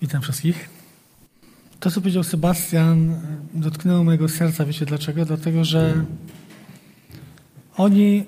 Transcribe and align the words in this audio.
Witam 0.00 0.22
wszystkich. 0.22 0.68
To, 1.80 1.90
co 1.90 2.00
powiedział 2.00 2.24
Sebastian, 2.24 3.20
dotknęło 3.54 4.04
mojego 4.04 4.28
serca. 4.28 4.64
Wiecie 4.64 4.86
dlaczego? 4.86 5.24
Dlatego, 5.24 5.64
że 5.64 6.04
oni 7.76 8.24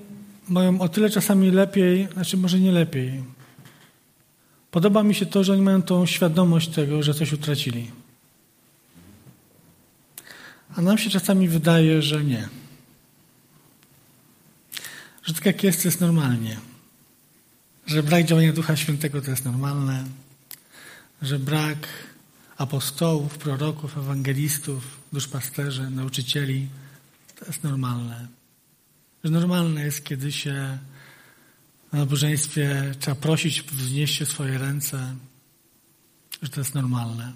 mają 0.49 0.81
o 0.81 0.89
tyle 0.89 1.11
czasami 1.11 1.51
lepiej, 1.51 2.09
znaczy 2.13 2.37
może 2.37 2.61
nie 2.61 2.73
lepiej. 2.73 3.25
Podoba 4.71 5.03
mi 5.03 5.15
się 5.15 5.27
to, 5.27 5.45
że 5.45 5.53
oni 5.53 5.63
mają 5.63 5.83
tą 5.83 6.07
świadomość 6.07 6.69
tego, 6.69 7.03
że 7.03 7.15
coś 7.15 7.33
utracili. 7.33 7.91
A 10.77 10.83
nam 10.83 10.99
się 10.99 11.11
czasami 11.11 11.49
wydaje, 11.49 12.03
że 12.03 12.25
nie. 12.25 12.49
Że 15.23 15.35
tak 15.35 15.47
jak 15.47 15.65
jest, 15.65 15.83
to 15.83 15.89
jest 15.89 16.01
normalnie. 16.01 16.57
Że 17.87 18.03
brak 18.03 18.25
działania 18.25 18.53
Ducha 18.53 18.77
Świętego 18.77 19.23
to 19.23 19.31
jest 19.31 19.45
normalne 19.45 20.05
że 21.23 21.39
brak 21.39 21.89
apostołów, 22.57 23.39
proroków, 23.39 23.99
ewangelistów, 23.99 25.01
duszpasterzy, 25.13 25.91
nauczycieli 25.91 26.69
to 27.39 27.47
jest 27.47 27.63
normalne. 27.63 28.29
Że 29.25 29.31
normalne 29.31 29.85
jest, 29.85 30.05
kiedy 30.05 30.33
się 30.33 30.79
na 31.93 31.99
nabożeństwie 31.99 32.95
trzeba 33.01 33.15
prosić, 33.15 33.63
wznieście 33.63 34.27
swoje 34.27 34.59
ręce, 34.59 35.17
że 36.43 36.49
to 36.49 36.61
jest 36.61 36.75
normalne. 36.75 37.33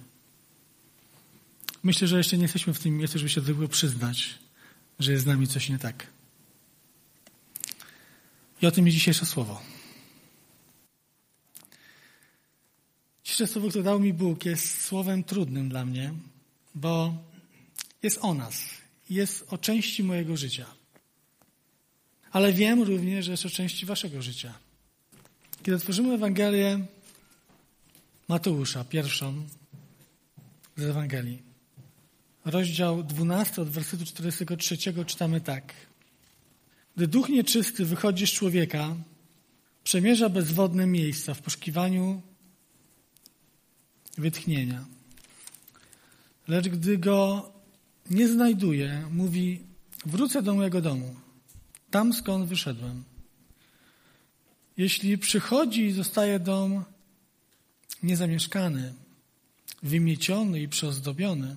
Myślę, 1.83 2.09
że 2.09 2.19
jeszcze 2.19 2.37
nie 2.37 2.43
jesteśmy 2.43 2.75
w 2.75 2.79
tym 2.79 2.97
miejscu, 2.97 3.19
żeby 3.19 3.29
się 3.29 3.43
tylko 3.43 3.69
przyznać, 3.69 4.39
że 4.99 5.13
jest 5.13 5.25
z 5.25 5.27
nami 5.27 5.47
coś 5.47 5.69
nie 5.69 5.79
tak. 5.79 6.07
I 8.63 8.67
o 8.67 8.71
tym 8.71 8.87
jest 8.87 8.99
dzisiejsze 8.99 9.27
słowo. 9.27 9.76
Dzisiejsze 13.27 13.53
słowo, 13.53 13.69
które 13.69 13.85
dał 13.85 14.01
mi 14.01 14.13
Bóg, 14.13 14.45
jest 14.45 14.85
słowem 14.85 15.25
trudnym 15.25 15.69
dla 15.69 15.85
mnie, 15.85 16.15
bo 16.75 17.15
jest 18.03 18.19
o 18.23 18.35
nas, 18.35 18.69
jest 19.11 19.45
o 19.53 19.59
części 19.59 20.05
mojego 20.05 20.37
życia. 20.37 20.67
Ale 22.33 22.53
wiem 22.53 22.83
również, 22.83 23.25
że 23.25 23.31
jest 23.31 23.47
o 23.47 23.51
części 23.51 23.87
waszego 23.87 24.23
życia. 24.23 24.55
Kiedy 25.63 25.77
otworzymy 25.77 26.15
Ewangelię 26.15 26.87
Mateusza, 28.29 28.85
pierwszą 28.85 29.47
z 30.77 30.83
Ewangelii, 30.83 31.43
rozdział 32.45 33.03
12 33.03 33.63
od 33.63 33.69
wersetu 33.69 34.05
43 34.05 34.77
czytamy 35.07 35.41
tak. 35.41 35.75
Gdy 36.97 37.07
duch 37.07 37.29
nieczysty 37.29 37.85
wychodzi 37.85 38.27
z 38.27 38.31
człowieka, 38.31 38.97
przemierza 39.85 40.29
bezwodne 40.29 40.87
miejsca 40.87 41.35
w 41.35 41.43
poszukiwaniu 41.43 42.23
wytchnienia. 44.17 44.85
Lecz 46.49 46.69
gdy 46.69 46.99
go 46.99 47.53
nie 48.11 48.29
znajduje, 48.29 49.09
mówi: 49.11 49.61
Wrócę 50.07 50.43
do 50.43 50.55
mojego 50.55 50.81
domu, 50.81 51.15
tam 51.91 52.13
skąd 52.13 52.49
wyszedłem. 52.49 53.05
Jeśli 54.77 55.19
przychodzi 55.19 55.83
i 55.83 55.93
zostaje 55.93 56.41
dom 56.41 56.85
niezamieszkany, 58.03 58.95
wymieciony 59.83 60.61
i 60.61 60.69
przyozdobiony, 60.69 61.57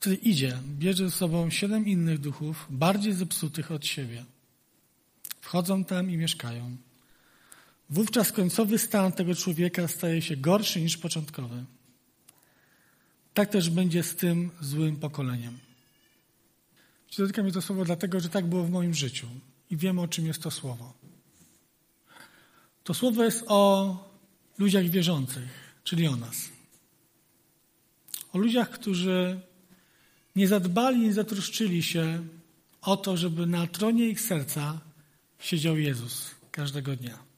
wtedy 0.00 0.16
idzie, 0.16 0.58
bierze 0.78 1.04
ze 1.04 1.16
sobą 1.16 1.50
siedem 1.50 1.86
innych 1.86 2.18
duchów, 2.18 2.66
bardziej 2.70 3.12
zepsutych 3.12 3.70
od 3.70 3.86
siebie. 3.86 4.24
Wchodzą 5.40 5.84
tam 5.84 6.10
i 6.10 6.16
mieszkają. 6.16 6.76
Wówczas 7.90 8.32
końcowy 8.32 8.78
stan 8.78 9.12
tego 9.12 9.34
człowieka 9.34 9.88
staje 9.88 10.22
się 10.22 10.36
gorszy 10.36 10.80
niż 10.80 10.96
początkowy. 10.96 11.64
Tak 13.34 13.50
też 13.50 13.70
będzie 13.70 14.02
z 14.02 14.16
tym 14.16 14.50
złym 14.60 14.96
pokoleniem. 14.96 15.58
Dotyka 17.18 17.42
mnie 17.42 17.52
to 17.52 17.62
słowo 17.62 17.84
dlatego, 17.84 18.20
że 18.20 18.28
tak 18.28 18.46
było 18.46 18.64
w 18.64 18.70
moim 18.70 18.94
życiu 18.94 19.26
i 19.70 19.76
wiemy, 19.76 20.00
o 20.00 20.08
czym 20.08 20.26
jest 20.26 20.42
to 20.42 20.50
słowo. 20.50 20.92
To 22.84 22.94
słowo 22.94 23.24
jest 23.24 23.44
o 23.46 23.96
ludziach 24.58 24.86
wierzących, 24.86 25.48
czyli 25.84 26.06
o 26.06 26.16
nas. 26.16 26.48
O 28.32 28.38
ludziach, 28.38 28.70
którzy 28.70 29.40
nie 30.36 30.48
zadbali, 30.48 31.00
nie 31.00 31.12
zatroszczyli 31.12 31.82
się 31.82 32.26
o 32.82 32.96
to, 32.96 33.16
żeby 33.16 33.46
na 33.46 33.66
tronie 33.66 34.08
ich 34.08 34.20
serca 34.20 34.80
siedział 35.38 35.78
Jezus 35.78 36.30
każdego 36.50 36.96
dnia. 36.96 37.29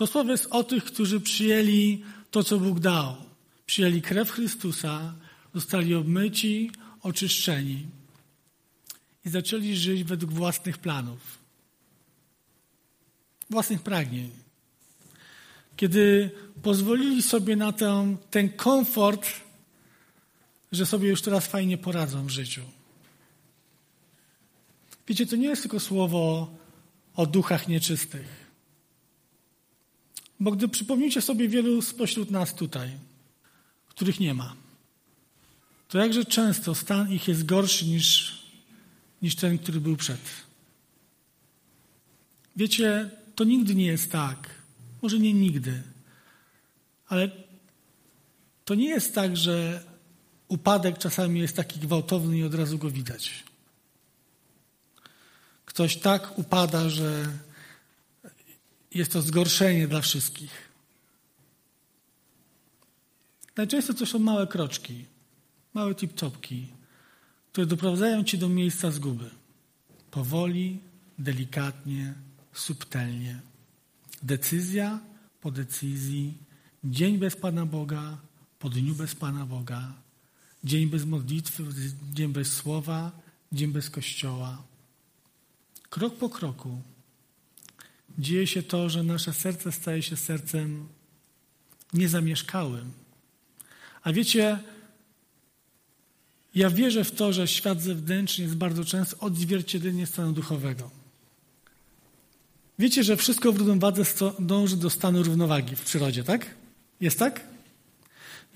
To 0.00 0.06
słowo 0.06 0.30
jest 0.32 0.46
o 0.50 0.64
tych, 0.64 0.84
którzy 0.84 1.20
przyjęli 1.20 2.04
to, 2.30 2.44
co 2.44 2.58
Bóg 2.58 2.80
dał. 2.80 3.16
Przyjęli 3.66 4.02
krew 4.02 4.30
Chrystusa, 4.30 5.14
zostali 5.54 5.94
obmyci, 5.94 6.70
oczyszczeni 7.02 7.86
i 9.24 9.30
zaczęli 9.30 9.76
żyć 9.76 10.04
według 10.04 10.32
własnych 10.32 10.78
planów, 10.78 11.38
własnych 13.50 13.82
pragnień. 13.82 14.30
Kiedy 15.76 16.30
pozwolili 16.62 17.22
sobie 17.22 17.56
na 17.56 17.72
ten, 17.72 18.16
ten 18.30 18.48
komfort, 18.48 19.26
że 20.72 20.86
sobie 20.86 21.08
już 21.08 21.22
teraz 21.22 21.46
fajnie 21.46 21.78
poradzą 21.78 22.26
w 22.26 22.30
życiu. 22.30 22.62
Wiecie, 25.08 25.26
to 25.26 25.36
nie 25.36 25.48
jest 25.48 25.62
tylko 25.62 25.80
słowo 25.80 26.54
o 27.16 27.26
duchach 27.26 27.68
nieczystych. 27.68 28.39
Bo 30.40 30.50
gdy 30.50 30.68
przypomnicie 30.68 31.20
sobie 31.20 31.48
wielu 31.48 31.82
spośród 31.82 32.30
nas 32.30 32.54
tutaj, 32.54 32.90
których 33.88 34.20
nie 34.20 34.34
ma, 34.34 34.56
to 35.88 35.98
jakże 35.98 36.24
często 36.24 36.74
stan 36.74 37.12
ich 37.12 37.28
jest 37.28 37.46
gorszy 37.46 37.86
niż, 37.86 38.38
niż 39.22 39.34
ten, 39.34 39.58
który 39.58 39.80
był 39.80 39.96
przed. 39.96 40.20
Wiecie, 42.56 43.10
to 43.34 43.44
nigdy 43.44 43.74
nie 43.74 43.86
jest 43.86 44.12
tak. 44.12 44.50
Może 45.02 45.18
nie 45.18 45.32
nigdy. 45.32 45.82
Ale 47.08 47.30
to 48.64 48.74
nie 48.74 48.88
jest 48.88 49.14
tak, 49.14 49.36
że 49.36 49.84
upadek 50.48 50.98
czasami 50.98 51.40
jest 51.40 51.56
taki 51.56 51.80
gwałtowny 51.80 52.38
i 52.38 52.44
od 52.44 52.54
razu 52.54 52.78
go 52.78 52.90
widać. 52.90 53.44
Ktoś 55.64 55.96
tak 55.96 56.38
upada, 56.38 56.88
że 56.88 57.26
jest 58.94 59.12
to 59.12 59.22
zgorszenie 59.22 59.88
dla 59.88 60.00
wszystkich. 60.00 60.70
Najczęściej 63.56 63.96
to 63.96 64.06
są 64.06 64.18
małe 64.18 64.46
kroczki, 64.46 65.04
małe 65.74 65.94
tip-topki, 65.94 66.66
które 67.52 67.66
doprowadzają 67.66 68.24
cię 68.24 68.38
do 68.38 68.48
miejsca 68.48 68.90
zguby. 68.90 69.30
Powoli, 70.10 70.80
delikatnie, 71.18 72.14
subtelnie. 72.52 73.40
Decyzja 74.22 75.00
po 75.40 75.50
decyzji, 75.50 76.34
dzień 76.84 77.18
bez 77.18 77.36
Pana 77.36 77.66
Boga, 77.66 78.18
po 78.58 78.68
dniu 78.68 78.94
bez 78.94 79.14
Pana 79.14 79.46
Boga, 79.46 79.92
dzień 80.64 80.86
bez 80.86 81.04
modlitwy, 81.04 81.64
dzień 82.12 82.32
bez 82.32 82.52
słowa, 82.52 83.12
dzień 83.52 83.72
bez 83.72 83.90
kościoła. 83.90 84.62
Krok 85.90 86.16
po 86.16 86.28
kroku 86.28 86.82
dzieje 88.20 88.46
się 88.46 88.62
to, 88.62 88.88
że 88.88 89.02
nasze 89.02 89.32
serce 89.32 89.72
staje 89.72 90.02
się 90.02 90.16
sercem 90.16 90.88
niezamieszkałym. 91.92 92.92
A 94.02 94.12
wiecie, 94.12 94.58
ja 96.54 96.70
wierzę 96.70 97.04
w 97.04 97.10
to, 97.10 97.32
że 97.32 97.48
świat 97.48 97.82
zewnętrzny 97.82 98.44
jest 98.44 98.56
bardzo 98.56 98.84
często 98.84 99.18
odzwierciedleniem 99.18 100.06
stanu 100.06 100.32
duchowego. 100.32 100.90
Wiecie, 102.78 103.04
że 103.04 103.16
wszystko 103.16 103.52
w 103.52 103.56
równowadze 103.56 104.04
dąży 104.38 104.76
do 104.76 104.90
stanu 104.90 105.22
równowagi 105.22 105.76
w 105.76 105.80
przyrodzie, 105.80 106.24
tak? 106.24 106.54
Jest 107.00 107.18
tak? 107.18 107.40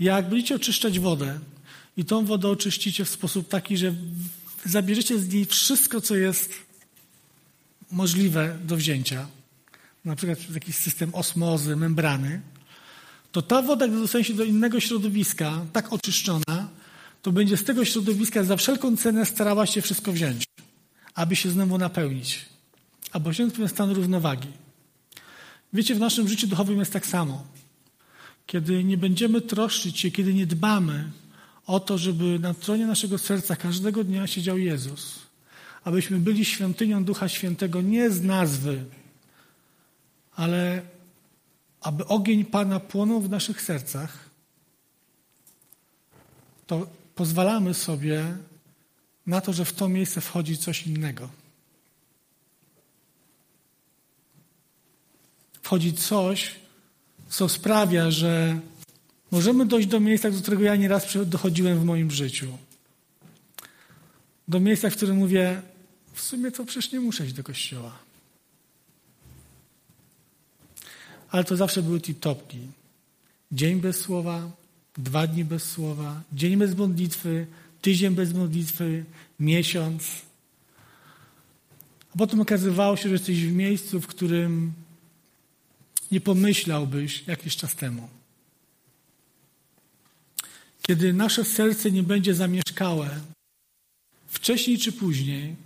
Jak 0.01 0.29
będziecie 0.29 0.55
oczyszczać 0.55 0.99
wodę 0.99 1.41
i 1.97 2.05
tą 2.05 2.25
wodę 2.25 2.49
oczyścicie 2.49 3.05
w 3.05 3.09
sposób 3.09 3.49
taki, 3.49 3.77
że 3.77 3.95
zabierzecie 4.65 5.19
z 5.19 5.29
niej 5.29 5.45
wszystko, 5.45 6.01
co 6.01 6.17
jest 6.17 6.53
możliwe 7.91 8.59
do 8.65 8.77
wzięcia, 8.77 9.27
na 10.05 10.17
przykład 10.17 10.39
przez 10.39 10.55
jakiś 10.55 10.77
system 10.77 11.15
osmozy, 11.15 11.77
membrany, 11.77 12.41
to 13.33 13.43
ta 13.43 13.63
woda, 13.63 13.89
gdy 13.89 14.01
dostanie 14.01 14.25
się 14.25 14.35
do 14.35 14.45
innego 14.45 14.81
środowiska, 14.81 15.67
tak 15.73 15.93
oczyszczona, 15.93 16.69
to 17.23 17.33
będzie 17.33 17.57
z 17.57 17.65
tego 17.65 17.85
środowiska 17.85 18.45
za 18.45 18.57
wszelką 18.57 18.97
cenę 18.97 19.27
starała 19.27 19.67
się 19.67 19.83
wszystko 19.83 20.13
wziąć, 20.13 20.45
aby 21.15 21.37
się 21.37 21.51
znowu 21.51 21.79
napełnić, 21.79 22.45
aby 23.13 23.29
osiągnąć 23.29 23.71
stan 23.71 23.91
równowagi. 23.91 24.49
Wiecie, 25.73 25.95
w 25.95 25.99
naszym 25.99 26.29
życiu 26.29 26.47
duchowym 26.47 26.79
jest 26.79 26.93
tak 26.93 27.07
samo. 27.07 27.45
Kiedy 28.47 28.85
nie 28.85 28.99
będziemy 28.99 29.41
troszczyć 29.41 30.01
się, 30.01 30.11
kiedy 30.11 30.35
nie 30.35 30.47
dbamy 30.47 31.11
o 31.67 31.81
to, 31.81 31.99
żeby 31.99 32.39
na 32.39 32.55
tronie 32.55 32.87
naszego 32.87 33.19
serca 33.19 33.57
każdego 33.57 34.05
dnia 34.05 34.27
siedział 34.27 34.59
Jezus, 34.59 35.19
abyśmy 35.85 36.19
byli 36.19 36.45
świątynią 36.45 37.05
Ducha 37.05 37.29
Świętego 37.29 37.83
nie 37.83 38.11
z 38.11 38.23
nazwy, 38.23 38.85
ale 40.37 40.83
aby 41.81 42.07
ogień 42.07 42.45
Pana 42.45 42.81
płonął 42.81 43.21
w 43.21 43.31
naszych 43.31 43.63
sercach, 43.63 44.31
to 46.67 46.87
pozwalamy 47.15 47.75
sobie 47.75 48.37
na 49.27 49.41
to, 49.41 49.53
że 49.53 49.65
w 49.65 49.73
to 49.73 49.89
miejsce 49.89 50.21
wchodzi 50.21 50.59
coś 50.59 50.87
innego. 50.87 51.29
Wchodzi 55.63 55.93
coś, 55.93 56.55
co 57.29 57.49
sprawia, 57.49 58.11
że 58.11 58.61
możemy 59.31 59.67
dojść 59.67 59.89
do 59.89 60.01
miejsca, 60.01 60.31
do 60.31 60.41
którego 60.41 60.63
ja 60.63 60.77
nieraz 60.77 61.07
dochodziłem 61.27 61.79
w 61.79 61.85
moim 61.85 62.11
życiu. 62.11 62.59
Do 64.49 64.61
miejsca, 64.61 64.91
w 64.91 64.97
którym 64.97 65.17
mówię, 65.17 65.63
w 66.13 66.21
sumie 66.21 66.51
to 66.51 66.65
przecież 66.65 66.93
nie 66.93 67.01
muszę 67.01 67.25
iść 67.25 67.35
do 67.35 67.45
kościoła. 67.45 68.04
Ale 71.35 71.45
to 71.45 71.57
zawsze 71.57 71.83
były 71.83 72.01
tip-topki. 72.01 72.59
Dzień 73.53 73.81
bez 73.81 74.01
słowa, 74.01 74.51
dwa 74.99 75.27
dni 75.27 75.45
bez 75.45 75.71
słowa, 75.71 76.23
dzień 76.33 76.57
bez 76.57 76.77
modlitwy, 76.77 77.47
tydzień 77.83 78.15
bez 78.15 78.35
modlitwy, 78.35 79.05
miesiąc. 79.41 80.05
A 82.15 82.19
potem 82.19 82.41
okazywało 82.41 82.97
się, 82.97 83.03
że 83.03 83.13
jesteś 83.13 83.47
w 83.47 83.53
miejscu, 83.53 84.01
w 84.01 84.07
którym 84.07 84.73
nie 86.13 86.21
pomyślałbyś 86.21 87.25
jakiś 87.27 87.57
czas 87.57 87.75
temu. 87.77 88.09
Kiedy 90.87 91.13
nasze 91.13 91.45
serce 91.45 91.91
nie 91.91 92.03
będzie 92.03 92.35
zamieszkałe, 92.35 93.21
wcześniej 94.27 94.79
czy 94.79 94.93
później 94.93 95.57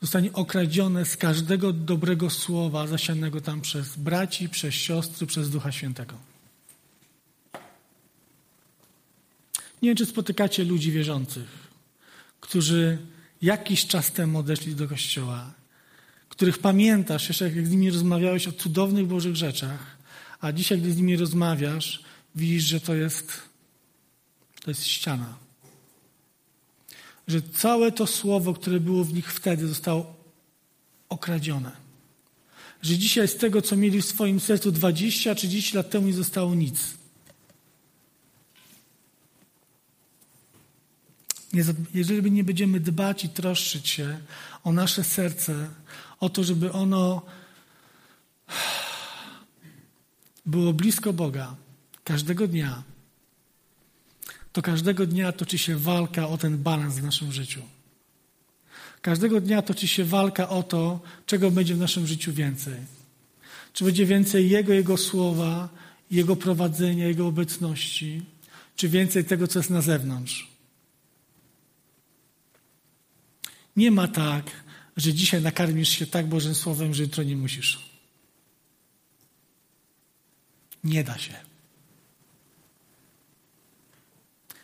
zostanie 0.00 0.32
okradzione 0.32 1.04
z 1.04 1.16
każdego 1.16 1.72
dobrego 1.72 2.30
słowa 2.30 2.86
zasianego 2.86 3.40
tam 3.40 3.60
przez 3.60 3.96
braci, 3.96 4.48
przez 4.48 4.74
siostry, 4.74 5.26
przez 5.26 5.50
Ducha 5.50 5.72
Świętego. 5.72 6.14
Nie 9.82 9.88
wiem, 9.88 9.96
czy 9.96 10.06
spotykacie 10.06 10.64
ludzi 10.64 10.92
wierzących, 10.92 11.48
którzy 12.40 12.98
jakiś 13.42 13.86
czas 13.86 14.12
temu 14.12 14.38
odeszli 14.38 14.74
do 14.74 14.88
kościoła, 14.88 15.54
których 16.28 16.58
pamiętasz 16.58 17.28
jeszcze, 17.28 17.44
jak 17.50 17.66
z 17.66 17.70
nimi 17.70 17.90
rozmawiałeś 17.90 18.48
o 18.48 18.52
cudownych 18.52 19.06
Bożych 19.06 19.36
rzeczach, 19.36 19.96
a 20.40 20.52
dzisiaj, 20.52 20.78
gdy 20.78 20.92
z 20.92 20.96
nimi 20.96 21.16
rozmawiasz, 21.16 22.02
widzisz, 22.34 22.64
że 22.64 22.80
to 22.80 22.94
jest, 22.94 23.32
to 24.64 24.70
jest 24.70 24.86
ściana. 24.86 25.49
Że 27.28 27.42
całe 27.42 27.92
to 27.92 28.06
słowo, 28.06 28.54
które 28.54 28.80
było 28.80 29.04
w 29.04 29.14
nich 29.14 29.32
wtedy, 29.32 29.68
zostało 29.68 30.14
okradzione. 31.08 31.72
Że 32.82 32.98
dzisiaj 32.98 33.28
z 33.28 33.36
tego, 33.36 33.62
co 33.62 33.76
mieli 33.76 34.02
w 34.02 34.06
swoim 34.06 34.40
sercu 34.40 34.72
20-30 34.72 35.74
lat 35.74 35.90
temu, 35.90 36.06
nie 36.06 36.14
zostało 36.14 36.54
nic. 36.54 37.00
jeżeli 41.94 42.32
nie 42.32 42.44
będziemy 42.44 42.80
dbać 42.80 43.24
i 43.24 43.28
troszczyć 43.28 43.88
się 43.88 44.18
o 44.64 44.72
nasze 44.72 45.04
serce, 45.04 45.68
o 46.20 46.28
to, 46.28 46.44
żeby 46.44 46.72
ono 46.72 47.22
było 50.46 50.72
blisko 50.72 51.12
Boga 51.12 51.56
każdego 52.04 52.48
dnia, 52.48 52.82
to 54.52 54.62
każdego 54.62 55.06
dnia 55.06 55.32
toczy 55.32 55.58
się 55.58 55.76
walka 55.76 56.28
o 56.28 56.38
ten 56.38 56.58
balans 56.58 56.94
w 56.94 57.02
naszym 57.02 57.32
życiu. 57.32 57.62
Każdego 59.02 59.40
dnia 59.40 59.62
toczy 59.62 59.88
się 59.88 60.04
walka 60.04 60.48
o 60.48 60.62
to, 60.62 61.00
czego 61.26 61.50
będzie 61.50 61.74
w 61.74 61.78
naszym 61.78 62.06
życiu 62.06 62.32
więcej. 62.32 62.74
Czy 63.72 63.84
będzie 63.84 64.06
więcej 64.06 64.50
Jego, 64.50 64.72
Jego 64.72 64.96
słowa, 64.96 65.68
Jego 66.10 66.36
prowadzenia, 66.36 67.06
Jego 67.06 67.26
obecności, 67.26 68.22
czy 68.76 68.88
więcej 68.88 69.24
tego, 69.24 69.46
co 69.46 69.58
jest 69.58 69.70
na 69.70 69.82
zewnątrz. 69.82 70.48
Nie 73.76 73.90
ma 73.90 74.08
tak, 74.08 74.50
że 74.96 75.12
dzisiaj 75.14 75.42
nakarmisz 75.42 75.88
się 75.88 76.06
tak 76.06 76.26
Bożym 76.26 76.54
Słowem, 76.54 76.94
że 76.94 77.02
jutro 77.02 77.24
nie 77.24 77.36
musisz. 77.36 77.90
Nie 80.84 81.04
da 81.04 81.18
się. 81.18 81.49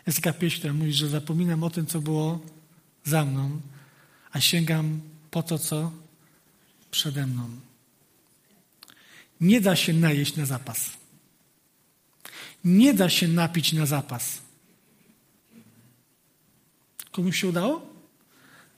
Jest 0.06 0.22
taka 0.22 0.38
pieśń, 0.38 0.58
która 0.58 0.72
mówi, 0.72 0.92
że 0.92 1.08
zapominam 1.08 1.62
o 1.62 1.70
tym, 1.70 1.86
co 1.86 2.00
było 2.00 2.40
za 3.04 3.24
mną, 3.24 3.60
a 4.32 4.40
sięgam 4.40 5.00
po 5.30 5.42
to, 5.42 5.58
co 5.58 5.92
przede 6.90 7.26
mną. 7.26 7.50
Nie 9.40 9.60
da 9.60 9.76
się 9.76 9.92
najeść 9.92 10.36
na 10.36 10.46
zapas. 10.46 10.90
Nie 12.64 12.94
da 12.94 13.08
się 13.08 13.28
napić 13.28 13.72
na 13.72 13.86
zapas. 13.86 14.38
Komuś 17.10 17.40
się 17.40 17.48
udało? 17.48 17.86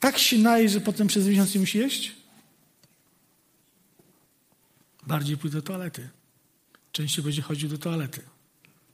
Tak 0.00 0.18
się 0.18 0.38
naje, 0.38 0.68
że 0.68 0.80
potem 0.80 1.06
przez 1.06 1.26
miesiąc 1.26 1.54
nie 1.54 1.60
musi 1.60 1.78
jeść? 1.78 2.12
Bardziej 5.06 5.36
pójdzie 5.36 5.56
do 5.56 5.62
toalety. 5.62 6.08
Częściej 6.92 7.24
będzie 7.24 7.42
chodził 7.42 7.68
do 7.68 7.78
toalety. 7.78 8.22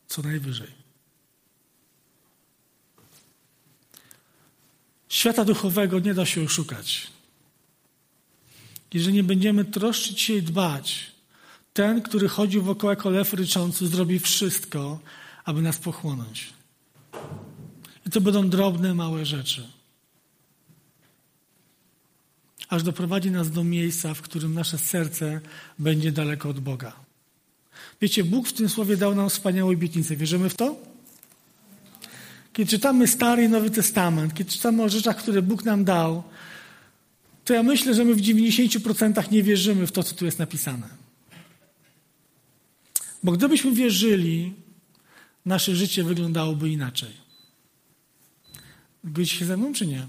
Co 0.06 0.22
najwyżej. 0.22 0.83
Świata 5.14 5.44
duchowego 5.44 5.98
nie 5.98 6.14
da 6.14 6.26
się 6.26 6.42
oszukać. 6.42 7.06
Jeżeli 8.94 9.14
nie 9.14 9.24
będziemy 9.24 9.64
troszczyć 9.64 10.20
się 10.20 10.34
i 10.34 10.42
dbać, 10.42 11.12
ten, 11.72 12.02
który 12.02 12.28
chodzi 12.28 12.60
wokoło 12.60 12.90
jako 12.90 13.10
lew 13.10 13.34
ryczący, 13.34 13.86
zrobi 13.86 14.18
wszystko, 14.18 14.98
aby 15.44 15.62
nas 15.62 15.78
pochłonąć. 15.78 16.52
I 18.06 18.10
to 18.10 18.20
będą 18.20 18.48
drobne, 18.48 18.94
małe 18.94 19.26
rzeczy 19.26 19.66
aż 22.68 22.82
doprowadzi 22.82 23.30
nas 23.30 23.50
do 23.50 23.64
miejsca, 23.64 24.14
w 24.14 24.22
którym 24.22 24.54
nasze 24.54 24.78
serce 24.78 25.40
będzie 25.78 26.12
daleko 26.12 26.48
od 26.48 26.60
Boga. 26.60 26.92
Wiecie, 28.00 28.24
Bóg 28.24 28.48
w 28.48 28.52
tym 28.52 28.68
słowie 28.68 28.96
dał 28.96 29.14
nam 29.14 29.30
wspaniałą 29.30 29.72
obietnicę. 29.72 30.16
Wierzymy 30.16 30.48
w 30.48 30.56
to? 30.56 30.93
Kiedy 32.54 32.70
czytamy 32.70 33.08
Stary 33.08 33.44
i 33.44 33.48
Nowy 33.48 33.70
Testament, 33.70 34.34
kiedy 34.34 34.50
czytamy 34.50 34.82
o 34.82 34.88
rzeczach, 34.88 35.16
które 35.16 35.42
Bóg 35.42 35.64
nam 35.64 35.84
dał, 35.84 36.22
to 37.44 37.54
ja 37.54 37.62
myślę, 37.62 37.94
że 37.94 38.04
my 38.04 38.14
w 38.14 38.20
90% 38.20 39.30
nie 39.30 39.42
wierzymy 39.42 39.86
w 39.86 39.92
to, 39.92 40.02
co 40.02 40.14
tu 40.14 40.24
jest 40.24 40.38
napisane. 40.38 40.88
Bo 43.22 43.32
gdybyśmy 43.32 43.72
wierzyli, 43.72 44.52
nasze 45.46 45.76
życie 45.76 46.04
wyglądałoby 46.04 46.70
inaczej. 46.70 47.10
Zgodzicie 49.04 49.36
się 49.36 49.44
ze 49.44 49.56
mną, 49.56 49.72
czy 49.72 49.86
nie? 49.86 50.06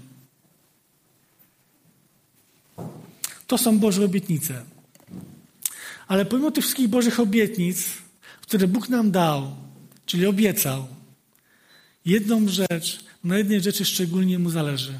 To 3.46 3.58
są 3.58 3.78
Boże 3.78 4.04
obietnice. 4.04 4.64
Ale 6.08 6.24
pomimo 6.24 6.50
tych 6.50 6.64
wszystkich 6.64 6.88
Bożych 6.88 7.20
obietnic, 7.20 7.88
które 8.40 8.68
Bóg 8.68 8.88
nam 8.88 9.10
dał, 9.10 9.56
czyli 10.06 10.26
obiecał, 10.26 10.88
jedną 12.06 12.48
rzecz, 12.48 13.04
na 13.24 13.38
jednej 13.38 13.60
rzeczy 13.60 13.84
szczególnie 13.84 14.38
mu 14.38 14.50
zależy. 14.50 14.98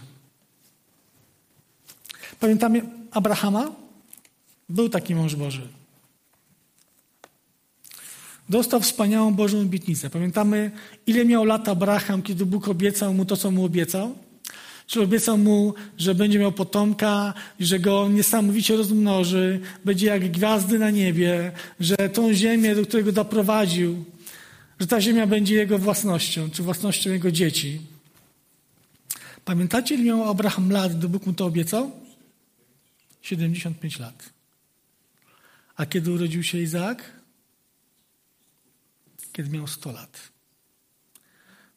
Pamiętamy 2.41 2.83
Abrahama? 3.11 3.73
Był 4.69 4.89
taki 4.89 5.15
mąż 5.15 5.35
Boży. 5.35 5.69
Dostał 8.49 8.81
wspaniałą 8.81 9.35
Bożą 9.35 9.61
obietnicę. 9.61 10.11
Pamiętamy, 10.11 10.71
ile 11.07 11.25
miał 11.25 11.45
lat 11.45 11.69
Abraham, 11.69 12.23
kiedy 12.23 12.47
Bóg 12.47 12.69
obiecał 12.69 13.15
mu 13.15 13.25
to, 13.25 13.37
co 13.37 13.51
mu 13.51 13.65
obiecał? 13.65 14.19
Czy 14.87 15.03
obiecał 15.03 15.39
mu, 15.39 15.75
że 15.99 16.15
będzie 16.15 16.39
miał 16.39 16.53
potomka, 16.53 17.35
że 17.61 17.79
go 17.79 18.09
niesamowicie 18.09 18.77
rozmnoży, 18.77 19.61
będzie 19.85 20.07
jak 20.07 20.33
gwiazdy 20.33 20.79
na 20.79 20.91
niebie, 20.91 21.53
że 21.81 21.97
tą 21.97 22.33
ziemię, 22.33 22.75
do 22.75 22.83
której 22.83 23.05
go 23.05 23.13
doprowadził, 23.13 24.05
że 24.81 24.87
ta 24.87 25.01
ziemia 25.01 25.27
będzie 25.27 25.55
jego 25.55 25.79
własnością, 25.79 26.51
czy 26.51 26.63
własnością 26.63 27.11
jego 27.11 27.31
dzieci. 27.31 27.81
Pamiętacie, 29.45 29.95
ile 29.95 30.05
miał 30.05 30.31
Abraham 30.31 30.71
lat, 30.71 30.99
gdy 30.99 31.09
Bóg 31.09 31.27
mu 31.27 31.33
to 31.33 31.47
obiecał? 31.47 31.91
75 33.23 33.99
lat. 33.99 34.31
A 35.77 35.87
kiedy 35.87 36.13
urodził 36.13 36.43
się 36.43 36.59
Izaak? 36.59 37.13
Kiedy 39.33 39.51
miał 39.51 39.67
100 39.67 39.93
lat. 39.93 40.33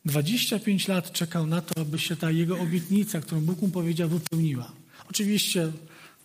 25 0.05 0.87
lat 0.87 1.11
czekał 1.11 1.47
na 1.47 1.61
to, 1.61 1.81
aby 1.81 1.99
się 1.99 2.15
ta 2.15 2.31
jego 2.31 2.59
obietnica, 2.59 3.21
którą 3.21 3.41
Bóg 3.41 3.61
mu 3.61 3.69
powiedział, 3.69 4.09
wypełniła. 4.09 4.71
Oczywiście 5.09 5.71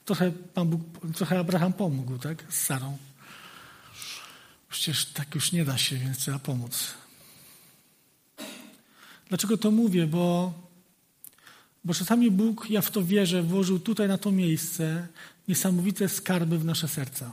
trochę, 0.05 0.33
Bóg, 0.67 0.81
trochę 1.15 1.39
Abraham 1.39 1.73
pomógł, 1.73 2.19
tak? 2.19 2.45
Z 2.49 2.61
Sarą. 2.61 2.99
Przecież 4.75 5.05
tak 5.05 5.35
już 5.35 5.53
nie 5.53 5.65
da 5.65 5.79
się, 5.79 5.97
więc 5.97 6.19
trzeba 6.19 6.39
pomóc. 6.39 6.95
Dlaczego 9.29 9.57
to 9.57 9.71
mówię? 9.71 10.07
Bo, 10.07 10.53
bo 11.85 11.95
czasami 11.95 12.31
Bóg, 12.31 12.71
ja 12.71 12.81
w 12.81 12.91
to 12.91 13.05
wierzę, 13.05 13.43
włożył 13.43 13.79
tutaj 13.79 14.09
na 14.09 14.19
to 14.19 14.33
miejsce 14.33 15.09
niesamowite 15.49 16.09
skarby 16.09 16.59
w 16.59 16.65
nasze 16.65 16.89
serca. 16.89 17.33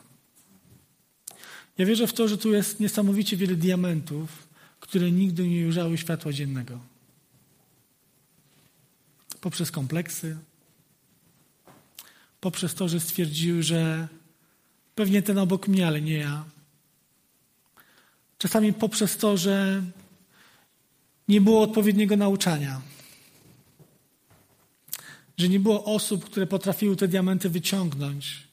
Ja 1.78 1.86
wierzę 1.86 2.08
w 2.08 2.14
to, 2.14 2.28
że 2.28 2.38
tu 2.38 2.54
jest 2.54 2.80
niesamowicie 2.80 3.38
wiele 3.38 3.56
diamentów, 3.56 4.48
które 4.80 5.12
nigdy 5.12 5.48
nie 5.48 5.66
ujrzały 5.66 5.98
światła 5.98 6.34
dziennego. 6.34 6.80
Poprzez 9.42 9.72
kompleksy, 9.72 10.38
poprzez 12.40 12.76
to, 12.76 12.90
że 12.90 13.00
stwierdziły, 13.00 13.64
że 13.64 14.08
pewnie 14.96 15.22
ten 15.22 15.38
obok 15.38 15.68
mnie, 15.68 15.88
ale 15.88 16.02
nie 16.02 16.18
ja. 16.18 16.61
Czasami 18.42 18.74
poprzez 18.74 19.18
to, 19.18 19.38
że 19.38 19.84
nie 21.28 21.42
było 21.42 21.62
odpowiedniego 21.62 22.18
nauczania. 22.18 22.82
Że 25.38 25.50
nie 25.50 25.60
było 25.60 25.86
osób, 25.86 26.26
które 26.26 26.48
potrafiły 26.48 26.96
te 26.96 27.08
diamenty 27.08 27.50
wyciągnąć, 27.50 28.48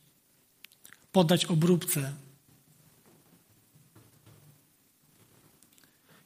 poddać 1.13 1.45
obróbce. 1.45 2.13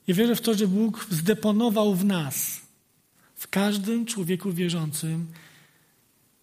I 0.06 0.14
wierzę 0.14 0.36
w 0.36 0.40
to, 0.40 0.54
że 0.54 0.68
Bóg 0.68 1.06
zdeponował 1.10 1.94
w 1.94 2.04
nas, 2.04 2.60
w 3.34 3.48
każdym 3.48 4.06
człowieku 4.06 4.52
wierzącym, 4.52 5.26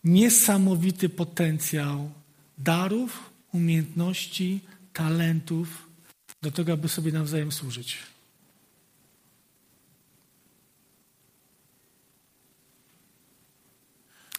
niesamowity 0.04 1.10
potencjał 1.10 2.12
darów, 2.58 3.30
umiejętności, 3.54 4.60
talentów 4.94 5.89
do 6.42 6.52
tego, 6.52 6.74
aby 6.74 6.90
sobie 6.90 7.12
nawzajem 7.12 7.52
służyć. 7.52 7.98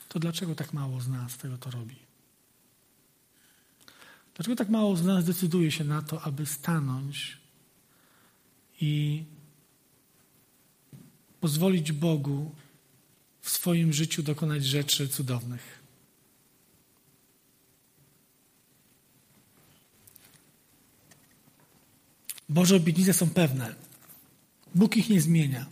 To 0.09 0.19
dlaczego 0.19 0.54
tak 0.54 0.73
mało 0.73 1.00
z 1.00 1.09
nas 1.09 1.37
tego 1.37 1.59
to 1.59 1.71
robi? 1.71 1.97
Dlaczego 4.35 4.57
tak 4.57 4.69
mało 4.69 4.97
z 4.97 5.04
nas 5.04 5.25
decyduje 5.25 5.71
się 5.71 5.85
na 5.85 6.02
to, 6.02 6.23
aby 6.23 6.47
stanąć 6.47 7.38
i 8.80 9.25
pozwolić 11.40 11.92
Bogu 11.92 12.54
w 13.40 13.50
swoim 13.50 13.92
życiu 13.92 14.23
dokonać 14.23 14.64
rzeczy 14.64 15.09
cudownych? 15.09 15.80
Boże 22.50 22.76
obietnice 22.76 23.12
są 23.12 23.30
pewne. 23.30 23.75
Bóg 24.75 24.97
ich 24.97 25.09
nie 25.11 25.21
zmienia. 25.21 25.66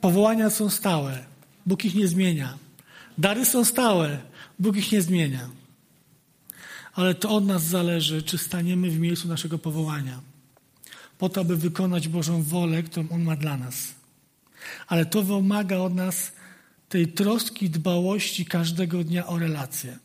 Powołania 0.00 0.50
są 0.50 0.70
stałe. 0.70 1.24
Bóg 1.66 1.84
ich 1.84 1.94
nie 1.94 2.08
zmienia. 2.08 2.58
Dary 3.18 3.44
są 3.44 3.64
stałe. 3.64 4.18
Bóg 4.58 4.76
ich 4.76 4.92
nie 4.92 5.02
zmienia. 5.02 5.48
Ale 6.94 7.14
to 7.14 7.30
od 7.30 7.46
nas 7.46 7.62
zależy, 7.62 8.22
czy 8.22 8.38
staniemy 8.38 8.90
w 8.90 8.98
miejscu 8.98 9.28
naszego 9.28 9.58
powołania, 9.58 10.20
po 11.18 11.28
to, 11.28 11.40
aby 11.40 11.56
wykonać 11.56 12.08
Bożą 12.08 12.42
wolę, 12.42 12.82
którą 12.82 13.08
On 13.08 13.22
ma 13.22 13.36
dla 13.36 13.56
nas. 13.56 13.94
Ale 14.86 15.06
to 15.06 15.22
wymaga 15.22 15.76
od 15.76 15.94
nas 15.94 16.32
tej 16.88 17.12
troski, 17.12 17.70
dbałości 17.70 18.44
każdego 18.44 19.04
dnia 19.04 19.26
o 19.26 19.38
relacje. 19.38 19.98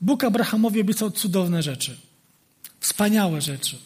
Bóg 0.00 0.24
Abrahamowi 0.24 0.80
obiecał 0.80 1.10
cudowne 1.10 1.62
rzeczy, 1.62 1.96
wspaniałe 2.80 3.40
rzeczy. 3.40 3.78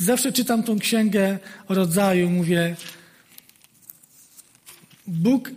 Zawsze 0.00 0.32
czytam 0.32 0.62
tą 0.62 0.78
księgę 0.78 1.38
rodzaju, 1.68 2.30
mówię, 2.30 2.76
Bóg 5.06 5.50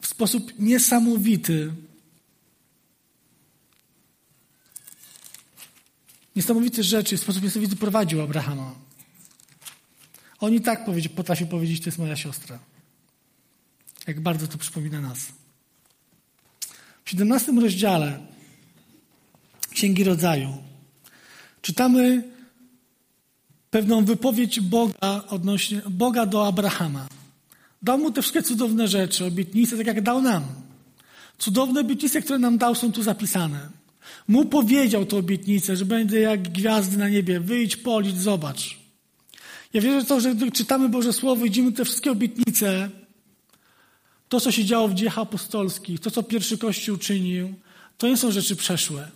w 0.00 0.06
sposób 0.06 0.52
niesamowity, 0.58 1.72
niesamowite 6.36 6.82
rzeczy, 6.82 7.16
w 7.16 7.20
sposób 7.20 7.42
niesamowity 7.42 7.76
prowadził 7.76 8.22
Abrahama. 8.22 8.74
On 10.38 10.54
i 10.54 10.60
tak 10.60 10.84
potrafił 11.16 11.46
powiedzieć, 11.46 11.80
to 11.80 11.88
jest 11.88 11.98
moja 11.98 12.16
siostra. 12.16 12.58
Jak 14.06 14.20
bardzo 14.20 14.46
to 14.48 14.58
przypomina 14.58 15.00
nas. 15.00 15.26
W 17.04 17.10
17 17.10 17.52
rozdziale 17.52 18.26
Księgi 19.70 20.04
Rodzaju 20.04 20.56
czytamy 21.62 22.22
pewną 23.70 24.04
wypowiedź 24.04 24.60
Boga 24.60 25.24
odnośnie 25.28 25.82
Boga 25.90 26.26
do 26.26 26.46
Abrahama. 26.46 27.06
Dał 27.82 27.98
mu 27.98 28.10
te 28.10 28.22
wszystkie 28.22 28.42
cudowne 28.42 28.88
rzeczy, 28.88 29.24
obietnice, 29.24 29.76
tak 29.76 29.86
jak 29.86 30.00
dał 30.00 30.22
nam. 30.22 30.44
Cudowne 31.38 31.80
obietnice, 31.80 32.22
które 32.22 32.38
nam 32.38 32.58
dał, 32.58 32.74
są 32.74 32.92
tu 32.92 33.02
zapisane. 33.02 33.68
Mu 34.28 34.44
powiedział 34.44 35.06
tę 35.06 35.16
obietnicę, 35.16 35.76
że 35.76 35.84
będzie 35.84 36.20
jak 36.20 36.42
gwiazdy 36.42 36.96
na 36.96 37.08
niebie. 37.08 37.40
Wyjdź, 37.40 37.76
policz, 37.76 38.16
zobacz. 38.16 38.76
Ja 39.72 39.80
wierzę 39.80 40.04
w 40.04 40.08
to, 40.08 40.20
że 40.20 40.34
gdy 40.34 40.52
czytamy 40.52 40.88
Boże 40.88 41.12
Słowo, 41.12 41.42
widzimy 41.42 41.72
te 41.72 41.84
wszystkie 41.84 42.10
obietnice, 42.12 42.90
to, 44.28 44.40
co 44.40 44.52
się 44.52 44.64
działo 44.64 44.88
w 44.88 44.94
dziejach 44.94 45.18
apostolskich, 45.18 46.00
to, 46.00 46.10
co 46.10 46.22
pierwszy 46.22 46.58
Kościół 46.58 46.96
czynił, 46.96 47.54
to 47.98 48.08
nie 48.08 48.16
są 48.16 48.30
rzeczy 48.30 48.56
przeszłe. 48.56 49.10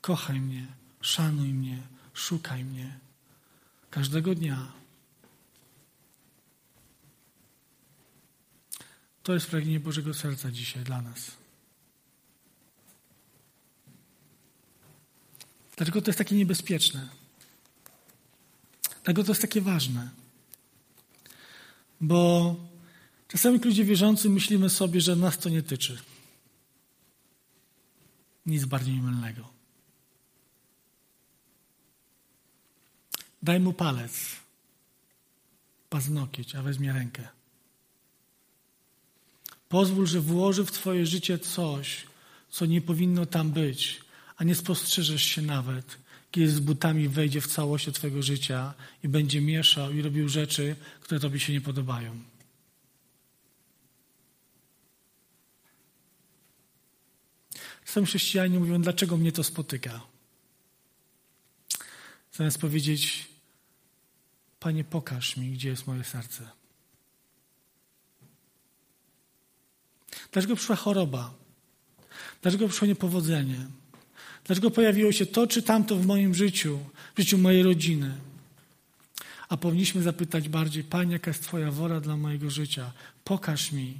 kochaj 0.00 0.40
mnie, 0.40 0.66
szanuj 1.00 1.48
mnie, 1.48 1.82
szukaj 2.14 2.64
mnie 2.64 2.98
każdego 3.90 4.34
dnia. 4.34 4.72
To 9.22 9.34
jest 9.34 9.46
pragnienie 9.46 9.80
Bożego 9.80 10.14
Serca 10.14 10.50
dzisiaj 10.50 10.84
dla 10.84 11.02
nas. 11.02 11.30
Dlaczego 15.76 16.02
to 16.02 16.08
jest 16.08 16.18
takie 16.18 16.34
niebezpieczne? 16.34 17.08
Dlaczego 19.04 19.24
to 19.24 19.30
jest 19.30 19.42
takie 19.42 19.60
ważne? 19.60 20.19
Bo 22.00 22.56
czasami 23.28 23.58
ludzie 23.58 23.84
wierzący 23.84 24.30
myślimy 24.30 24.70
sobie, 24.70 25.00
że 25.00 25.16
nas 25.16 25.38
to 25.38 25.48
nie 25.48 25.62
tyczy. 25.62 25.98
Nic 28.46 28.64
bardziej 28.64 28.94
mylnego. 28.94 29.48
Daj 33.42 33.60
mu 33.60 33.72
palec. 33.72 34.12
paznokieć, 35.90 36.54
a 36.54 36.62
weźmie 36.62 36.92
rękę. 36.92 37.28
Pozwól, 39.68 40.06
że 40.06 40.20
włoży 40.20 40.64
w 40.64 40.70
Twoje 40.70 41.06
życie 41.06 41.38
coś, 41.38 42.06
co 42.50 42.66
nie 42.66 42.80
powinno 42.80 43.26
tam 43.26 43.50
być, 43.50 44.00
a 44.36 44.44
nie 44.44 44.54
spostrzeżesz 44.54 45.22
się 45.22 45.42
nawet, 45.42 45.98
kiedy 46.30 46.50
z 46.50 46.60
butami 46.60 47.08
wejdzie 47.08 47.40
w 47.40 47.46
całość 47.46 47.92
Twojego 47.92 48.22
życia 48.22 48.74
i 49.04 49.08
będzie 49.08 49.40
mieszał 49.40 49.92
i 49.92 50.02
robił 50.02 50.28
rzeczy, 50.28 50.76
które 51.00 51.20
Tobie 51.20 51.40
się 51.40 51.52
nie 51.52 51.60
podobają. 51.60 52.18
Czasem 57.84 58.06
chrześcijanie 58.06 58.58
mówią, 58.58 58.82
dlaczego 58.82 59.16
mnie 59.16 59.32
to 59.32 59.44
spotyka? 59.44 60.00
Zamiast 62.32 62.58
powiedzieć, 62.58 63.28
Panie, 64.60 64.84
pokaż 64.84 65.36
mi, 65.36 65.50
gdzie 65.50 65.68
jest 65.68 65.86
moje 65.86 66.04
serce. 66.04 66.50
Dlaczego 70.32 70.56
przyszła 70.56 70.76
choroba? 70.76 71.34
Dlaczego 72.42 72.68
przyszło 72.68 72.86
niepowodzenie? 72.88 73.66
Dlaczego 74.44 74.70
pojawiło 74.70 75.12
się 75.12 75.26
to 75.26 75.46
czy 75.46 75.62
tamto 75.62 75.96
w 75.96 76.06
moim 76.06 76.34
życiu, 76.34 76.78
w 77.14 77.20
życiu 77.20 77.38
mojej 77.38 77.62
rodziny? 77.62 78.14
A 79.48 79.56
powinniśmy 79.56 80.02
zapytać 80.02 80.48
bardziej, 80.48 80.84
Panie, 80.84 81.12
jaka 81.12 81.30
jest 81.30 81.42
Twoja 81.42 81.70
wola 81.70 82.00
dla 82.00 82.16
mojego 82.16 82.50
życia? 82.50 82.92
Pokaż 83.24 83.72
mi. 83.72 83.94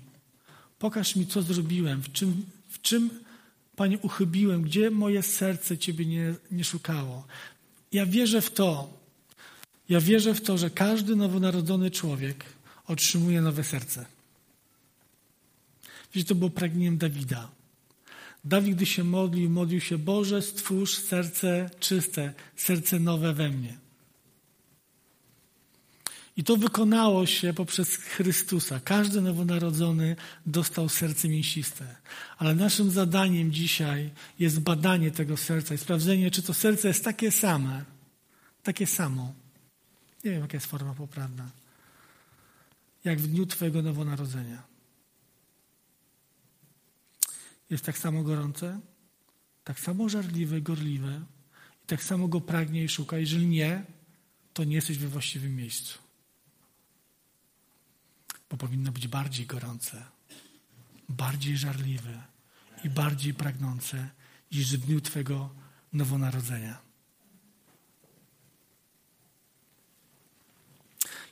Pokaż 0.78 1.16
mi, 1.16 1.26
co 1.26 1.42
zrobiłem, 1.42 2.02
w 2.02 2.12
czym, 2.12 2.46
w 2.68 2.80
czym 2.80 3.10
Panie, 3.76 3.98
uchybiłem, 3.98 4.62
gdzie 4.62 4.90
moje 4.90 5.22
serce 5.22 5.78
Ciebie 5.78 6.06
nie, 6.06 6.34
nie 6.50 6.64
szukało. 6.64 7.26
Ja 7.92 8.06
wierzę 8.06 8.40
w 8.40 8.50
to, 8.50 9.00
ja 9.88 10.00
wierzę 10.00 10.34
w 10.34 10.40
to, 10.40 10.58
że 10.58 10.70
każdy 10.70 11.16
nowonarodzony 11.16 11.90
człowiek 11.90 12.44
otrzymuje 12.86 13.40
nowe 13.40 13.64
serce. 13.64 14.06
Wiecie, 16.14 16.28
to 16.28 16.34
było 16.34 16.50
pragnieniem 16.50 16.98
Dawida. 16.98 17.48
Dawid, 18.44 18.76
gdy 18.76 18.86
się 18.86 19.04
modlił, 19.04 19.50
modlił 19.50 19.80
się, 19.80 19.98
Boże, 19.98 20.42
stwórz 20.42 20.94
serce 20.98 21.70
czyste, 21.80 22.34
serce 22.56 22.98
nowe 23.00 23.32
we 23.32 23.48
mnie. 23.48 23.78
I 26.36 26.44
to 26.44 26.56
wykonało 26.56 27.26
się 27.26 27.54
poprzez 27.54 27.96
Chrystusa. 27.96 28.80
Każdy 28.84 29.20
nowonarodzony 29.20 30.16
dostał 30.46 30.88
serce 30.88 31.28
mięsiste. 31.28 31.96
Ale 32.38 32.54
naszym 32.54 32.90
zadaniem 32.90 33.52
dzisiaj 33.52 34.10
jest 34.38 34.60
badanie 34.60 35.10
tego 35.10 35.36
serca 35.36 35.74
i 35.74 35.78
sprawdzenie, 35.78 36.30
czy 36.30 36.42
to 36.42 36.54
serce 36.54 36.88
jest 36.88 37.04
takie 37.04 37.32
same, 37.32 37.84
takie 38.62 38.86
samo. 38.86 39.34
Nie 40.24 40.30
wiem, 40.30 40.40
jaka 40.40 40.56
jest 40.56 40.66
forma 40.66 40.94
poprawna. 40.94 41.50
Jak 43.04 43.20
w 43.20 43.26
dniu 43.26 43.46
Twojego 43.46 43.82
nowonarodzenia. 43.82 44.69
Jest 47.70 47.84
tak 47.84 47.98
samo 47.98 48.22
gorące, 48.22 48.80
tak 49.64 49.80
samo 49.80 50.08
żarliwe, 50.08 50.60
gorliwe 50.60 51.24
i 51.84 51.86
tak 51.86 52.02
samo 52.02 52.28
go 52.28 52.40
pragnie 52.40 52.84
i 52.84 52.88
szuka. 52.88 53.18
Jeżeli 53.18 53.46
nie, 53.46 53.84
to 54.52 54.64
nie 54.64 54.74
jesteś 54.74 54.98
we 54.98 55.08
właściwym 55.08 55.56
miejscu 55.56 55.98
bo 58.50 58.56
powinno 58.56 58.92
być 58.92 59.08
bardziej 59.08 59.46
gorące, 59.46 60.04
bardziej 61.08 61.56
żarliwe 61.56 62.22
i 62.84 62.90
bardziej 62.90 63.34
pragnące 63.34 64.08
niż 64.52 64.76
w 64.76 64.86
dniu 64.86 65.00
Twego 65.00 65.50
nowonarodzenia. 65.92 66.78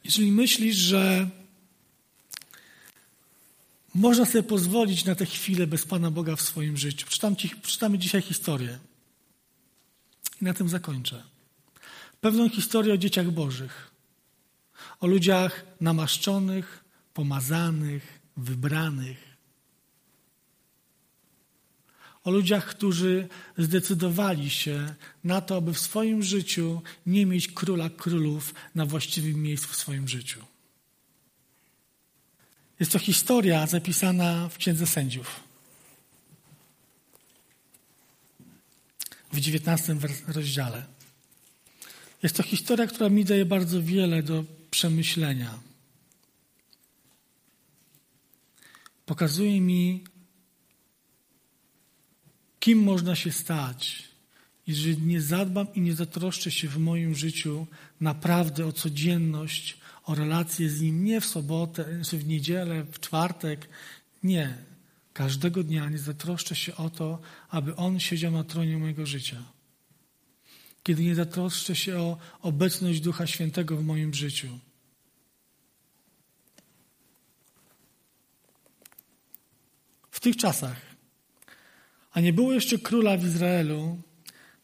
Jeżeli 0.05 0.33
myślisz, 0.33 0.77
że 0.77 1.31
można 3.95 4.25
sobie 4.25 4.43
pozwolić 4.43 5.05
na 5.05 5.15
tę 5.15 5.27
chwilę 5.27 5.67
bez 5.67 5.85
Pana 5.87 6.11
Boga 6.11 6.37
w 6.37 6.43
swoim 6.43 6.77
życiu, 6.77 7.07
przeczytam 7.07 7.37
ci, 7.37 7.49
przeczytamy 7.49 7.99
dzisiaj 7.99 8.23
historię 8.23 8.79
i 10.43 10.45
na 10.45 10.55
tym 10.55 10.69
zakończę. 10.69 11.23
Pewną 12.21 12.49
historię 12.49 12.95
o 12.95 12.99
dzieciach 12.99 13.31
Bożych, 13.31 13.91
o 15.01 15.07
ludziach 15.07 15.65
namaszczonych, 15.81 16.85
pomazanych, 17.15 18.21
wybranych. 18.37 19.29
O 22.25 22.31
ludziach, 22.31 22.67
którzy 22.67 23.29
zdecydowali 23.59 24.51
się 24.51 24.95
na 25.25 25.41
to, 25.41 25.57
aby 25.57 25.75
w 25.75 25.79
swoim 25.79 26.23
życiu 26.23 26.83
nie 27.07 27.27
mieć 27.27 27.49
króla 27.49 27.91
królów 27.91 28.55
na 28.75 28.87
właściwym 28.87 29.43
miejscu 29.43 29.69
w 29.69 29.77
swoim 29.77 30.09
życiu. 30.09 30.45
Jest 32.81 32.93
to 32.93 32.99
historia 32.99 33.67
zapisana 33.67 34.49
w 34.49 34.59
Księdze 34.59 34.87
Sędziów. 34.87 35.41
W 39.33 39.41
dziewiętnastym 39.41 40.01
rozdziale. 40.29 40.87
Jest 42.23 42.37
to 42.37 42.43
historia, 42.43 42.87
która 42.87 43.09
mi 43.09 43.25
daje 43.25 43.45
bardzo 43.45 43.83
wiele 43.83 44.23
do 44.23 44.45
przemyślenia. 44.71 45.69
pokazuje 49.09 49.61
mi, 49.61 50.05
kim 52.61 52.83
można 52.83 53.15
się 53.17 53.33
stać, 53.33 54.05
jeżeli 54.67 55.03
nie 55.03 55.21
zadbam 55.21 55.75
i 55.75 55.81
nie 55.81 55.95
zatroszczę 55.95 56.51
się 56.51 56.69
w 56.69 56.79
moim 56.79 57.15
życiu 57.15 57.67
naprawdę 58.01 58.67
o 58.67 58.73
codzienność, 58.73 59.79
o 60.09 60.15
relacje 60.15 60.69
z 60.69 60.81
Nim, 60.81 61.05
nie 61.05 61.21
w 61.21 61.27
sobotę, 61.27 61.85
czy 62.05 62.19
w 62.19 62.27
niedzielę, 62.27 62.85
w 62.85 63.01
czwartek, 63.01 63.69
nie. 64.23 64.59
Każdego 65.13 65.63
dnia 65.63 65.89
nie 65.89 65.99
zatroszczę 65.99 66.57
się 66.57 66.77
o 66.77 66.91
to, 66.91 67.19
aby 67.49 67.77
On 67.77 68.01
siedział 68.01 68.33
na 68.33 68.45
tronie 68.45 68.79
mojego 68.79 69.07
życia. 69.07 69.43
Kiedy 70.83 71.05
nie 71.05 71.15
zatroszczę 71.15 71.77
się 71.77 71.99
o 71.99 72.19
obecność 72.43 73.01
Ducha 73.01 73.27
Świętego 73.27 73.77
w 73.77 73.85
moim 73.85 74.15
życiu. 74.15 74.59
w 80.19 80.21
tych 80.21 80.37
czasach, 80.37 80.77
a 82.13 82.21
nie 82.21 82.33
było 82.33 82.53
jeszcze 82.53 82.79
króla 82.79 83.17
w 83.17 83.25
Izraelu, 83.25 83.99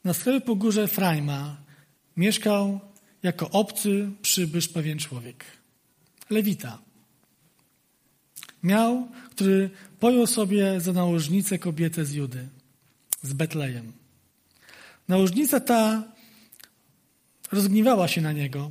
na 0.04 0.14
skraju 0.14 0.40
pogórze 0.40 0.82
Efraima 0.82 1.56
mieszkał 2.16 2.80
jako 3.24 3.50
obcy 3.50 4.10
przybysz 4.22 4.68
pewien 4.68 4.98
człowiek. 4.98 5.44
Lewita. 6.30 6.78
Miał, 8.62 9.08
który 9.30 9.70
pojął 10.00 10.26
sobie 10.26 10.80
za 10.80 10.92
nałożnicę 10.92 11.58
kobietę 11.58 12.04
z 12.04 12.12
Judy, 12.12 12.48
z 13.22 13.32
Betlejem. 13.32 13.92
Nałożnica 15.08 15.60
ta 15.60 16.04
rozgniewała 17.52 18.08
się 18.08 18.20
na 18.20 18.32
niego. 18.32 18.70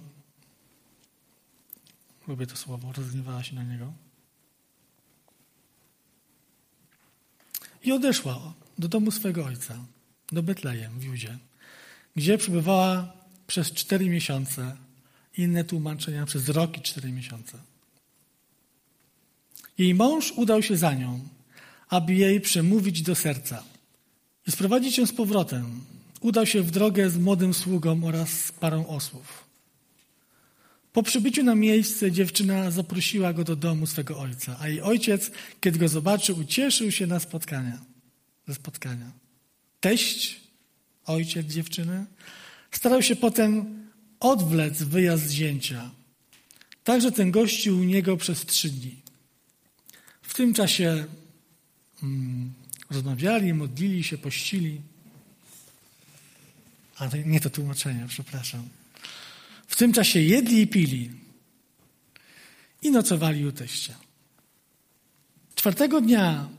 Lubię 2.27 2.47
to 2.47 2.55
słowo, 2.55 2.91
rozgniewała 2.97 3.43
się 3.43 3.55
na 3.55 3.63
niego. 3.63 3.93
I 7.83 7.91
odeszła 7.91 8.53
do 8.77 8.87
domu 8.87 9.11
swego 9.11 9.45
ojca, 9.45 9.85
do 10.31 10.43
Betlejem 10.43 10.99
w 10.99 11.03
Judzie, 11.03 11.37
gdzie 12.15 12.37
przebywała 12.37 13.22
przez 13.47 13.71
cztery 13.71 14.09
miesiące. 14.09 14.77
Inne 15.37 15.63
tłumaczenia 15.63 16.25
przez 16.25 16.49
rok 16.49 16.77
i 16.77 16.81
cztery 16.81 17.11
miesiące. 17.11 17.57
Jej 19.77 19.95
mąż 19.95 20.31
udał 20.31 20.63
się 20.63 20.77
za 20.77 20.93
nią, 20.93 21.19
aby 21.89 22.13
jej 22.13 22.41
przemówić 22.41 23.01
do 23.01 23.15
serca 23.15 23.63
i 24.47 24.51
sprowadzić 24.51 24.97
ją 24.97 25.05
z 25.05 25.13
powrotem. 25.13 25.81
Udał 26.19 26.45
się 26.45 26.61
w 26.61 26.71
drogę 26.71 27.09
z 27.09 27.17
młodym 27.17 27.53
sługą 27.53 28.03
oraz 28.03 28.29
z 28.29 28.51
parą 28.51 28.87
osłów. 28.87 29.43
Po 30.93 31.03
przybyciu 31.03 31.43
na 31.43 31.55
miejsce 31.55 32.11
dziewczyna 32.11 32.71
zaprosiła 32.71 33.33
go 33.33 33.43
do 33.43 33.55
domu 33.55 33.87
swego 33.87 34.19
ojca, 34.19 34.57
a 34.59 34.67
jej 34.67 34.81
ojciec, 34.81 35.31
kiedy 35.61 35.79
go 35.79 35.87
zobaczył, 35.87 36.39
ucieszył 36.39 36.91
się 36.91 37.07
na 37.07 37.19
spotkania, 37.19 37.77
ze 38.47 38.55
spotkania. 38.55 39.11
Teść, 39.79 40.39
ojciec 41.05 41.47
dziewczyny, 41.47 42.05
starał 42.77 43.01
się 43.01 43.15
potem 43.15 43.79
odwlec 44.19 44.83
wyjazd 44.83 45.31
zięcia. 45.31 45.91
Także 46.83 47.11
ten 47.11 47.31
gościł 47.31 47.79
u 47.79 47.83
niego 47.83 48.17
przez 48.17 48.45
trzy 48.45 48.69
dni. 48.69 48.95
W 50.21 50.33
tym 50.33 50.53
czasie 50.53 51.05
mm, 52.03 52.53
rozmawiali, 52.89 53.53
modlili 53.53 54.03
się, 54.03 54.17
pościli. 54.17 54.81
Nie 57.25 57.39
to 57.39 57.49
tłumaczenie, 57.49 58.05
przepraszam. 58.07 58.69
W 59.67 59.75
tym 59.75 59.93
czasie 59.93 60.19
jedli 60.19 60.61
i 60.61 60.67
pili 60.67 61.11
i 62.81 62.91
nocowali 62.91 63.45
u 63.45 63.51
teścia. 63.51 63.95
Czwartego 65.55 66.01
dnia 66.01 66.49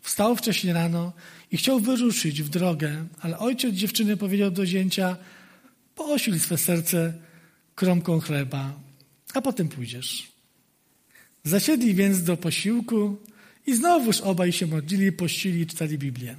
wstał 0.00 0.36
wcześnie 0.36 0.72
rano 0.72 1.12
i 1.50 1.56
chciał 1.56 1.80
wyruszyć 1.80 2.42
w 2.42 2.48
drogę, 2.48 3.06
ale 3.20 3.38
ojciec 3.38 3.74
dziewczyny 3.74 4.16
powiedział 4.16 4.50
do 4.50 4.66
zięcia, 4.66 5.16
posil 6.02 6.40
swe 6.40 6.58
serce 6.58 7.14
kromką 7.74 8.20
chleba, 8.20 8.74
a 9.34 9.40
potem 9.40 9.68
pójdziesz. 9.68 10.32
Zasiedli 11.44 11.94
więc 11.94 12.22
do 12.22 12.36
posiłku 12.36 13.16
i 13.66 13.76
znowuż 13.76 14.20
obaj 14.20 14.52
się 14.52 14.66
modlili, 14.66 15.12
pościli 15.12 15.60
i 15.60 15.66
czytali 15.66 15.98
Biblię. 15.98 16.36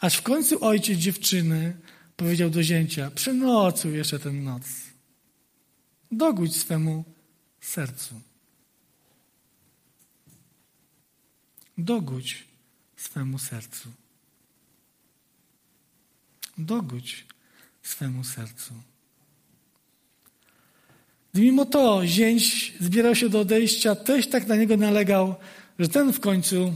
Aż 0.00 0.16
w 0.16 0.22
końcu 0.22 0.64
ojciec 0.64 0.98
dziewczyny 0.98 1.76
powiedział 2.16 2.50
do 2.50 2.62
zięcia, 2.62 3.10
przenocuj 3.10 3.92
jeszcze 3.96 4.18
tę 4.18 4.32
noc. 4.32 4.62
Dogódź 6.12 6.56
swemu 6.56 7.04
sercu. 7.60 8.20
Dogódź 11.78 12.44
swemu 12.96 13.38
sercu. 13.38 13.99
Dogódź 16.64 17.26
swemu 17.82 18.24
sercu. 18.24 18.74
Mimo 21.34 21.64
to 21.64 22.06
zięć 22.06 22.72
zbierał 22.80 23.14
się 23.14 23.28
do 23.28 23.40
odejścia, 23.40 23.94
też 23.94 24.26
tak 24.26 24.46
na 24.46 24.56
niego 24.56 24.76
nalegał, 24.76 25.34
że 25.78 25.88
ten 25.88 26.12
w 26.12 26.20
końcu 26.20 26.74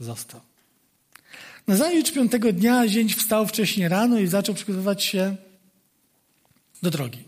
został. 0.00 0.40
Nazajutrz 1.66 2.12
piątego 2.12 2.52
dnia 2.52 2.88
zięć 2.88 3.14
wstał 3.14 3.46
wcześnie 3.46 3.88
rano 3.88 4.18
i 4.18 4.26
zaczął 4.26 4.54
przygotowywać 4.54 5.04
się 5.04 5.36
do 6.82 6.90
drogi. 6.90 7.24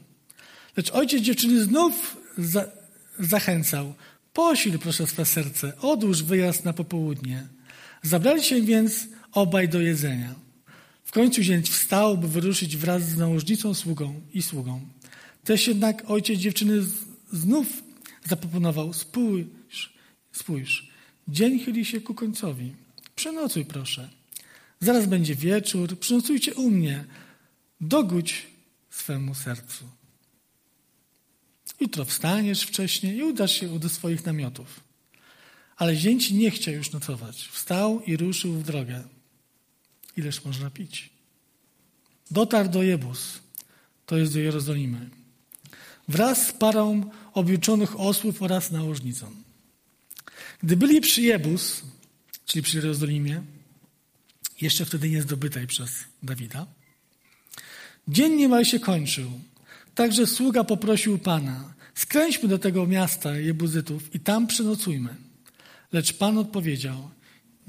Lecz 0.76 0.90
ojciec 0.90 1.22
dziewczyny 1.22 1.64
znów 1.64 2.16
za 2.38 2.80
zachęcał. 3.18 3.94
Posil 4.32 4.78
proszę 4.78 5.06
swe 5.06 5.24
serce, 5.24 5.72
odłóż 5.80 6.22
wyjazd 6.22 6.64
na 6.64 6.72
popołudnie. 6.72 7.46
Zabrali 8.02 8.42
się 8.42 8.62
więc 8.62 9.06
obaj 9.32 9.68
do 9.68 9.80
jedzenia. 9.80 10.34
W 11.10 11.12
końcu 11.12 11.42
zięć 11.42 11.70
wstał, 11.70 12.18
by 12.18 12.28
wyruszyć 12.28 12.76
wraz 12.76 13.08
z 13.08 13.16
nałożnicą 13.16 13.74
sługą 13.74 14.20
i 14.34 14.42
sługą. 14.42 14.80
Też 15.44 15.66
jednak 15.66 16.10
ojciec 16.10 16.40
dziewczyny 16.40 16.82
znów 17.32 17.82
zaproponował, 18.28 18.92
spójrz, 18.92 19.92
spójrz, 20.32 20.88
dzień 21.28 21.58
chyli 21.58 21.84
się 21.84 22.00
ku 22.00 22.14
końcowi. 22.14 22.72
Przenocuj 23.16 23.64
proszę. 23.64 24.10
Zaraz 24.80 25.06
będzie 25.06 25.34
wieczór, 25.34 25.98
przynocujcie 25.98 26.54
u 26.54 26.70
mnie. 26.70 27.04
Dogódź 27.80 28.46
swemu 28.90 29.34
sercu. 29.34 29.84
Jutro 31.80 32.04
wstaniesz 32.04 32.62
wcześniej 32.62 33.16
i 33.16 33.22
udasz 33.22 33.52
się 33.60 33.78
do 33.78 33.88
swoich 33.88 34.26
namiotów. 34.26 34.80
Ale 35.76 35.96
zięć 35.96 36.30
nie 36.30 36.50
chciał 36.50 36.74
już 36.74 36.92
nocować. 36.92 37.48
Wstał 37.48 38.02
i 38.06 38.16
ruszył 38.16 38.52
w 38.52 38.62
drogę. 38.62 39.04
Ileż 40.16 40.44
można 40.44 40.70
pić? 40.70 41.10
Dotarł 42.30 42.68
do 42.68 42.82
Jebus, 42.82 43.40
to 44.06 44.16
jest 44.16 44.32
do 44.32 44.40
Jerozolimy, 44.40 45.10
wraz 46.08 46.46
z 46.46 46.52
parą 46.52 47.10
objuczonych 47.32 48.00
osłów 48.00 48.42
oraz 48.42 48.70
nałożnicą. 48.70 49.30
Gdy 50.62 50.76
byli 50.76 51.00
przy 51.00 51.22
Jebus, 51.22 51.82
czyli 52.46 52.62
przy 52.62 52.76
Jerozolimie, 52.76 53.42
jeszcze 54.60 54.84
wtedy 54.84 55.10
nie 55.10 55.22
zdobytej 55.22 55.66
przez 55.66 55.90
Dawida, 56.22 56.66
dzień 58.08 58.34
niemal 58.34 58.64
się 58.64 58.80
kończył. 58.80 59.30
Także 59.94 60.26
sługa 60.26 60.64
poprosił 60.64 61.18
Pana, 61.18 61.74
skręćmy 61.94 62.48
do 62.48 62.58
tego 62.58 62.86
miasta 62.86 63.36
Jebuzytów 63.36 64.14
i 64.14 64.20
tam 64.20 64.46
przenocujmy. 64.46 65.16
Lecz 65.92 66.12
Pan 66.12 66.38
odpowiedział, 66.38 67.10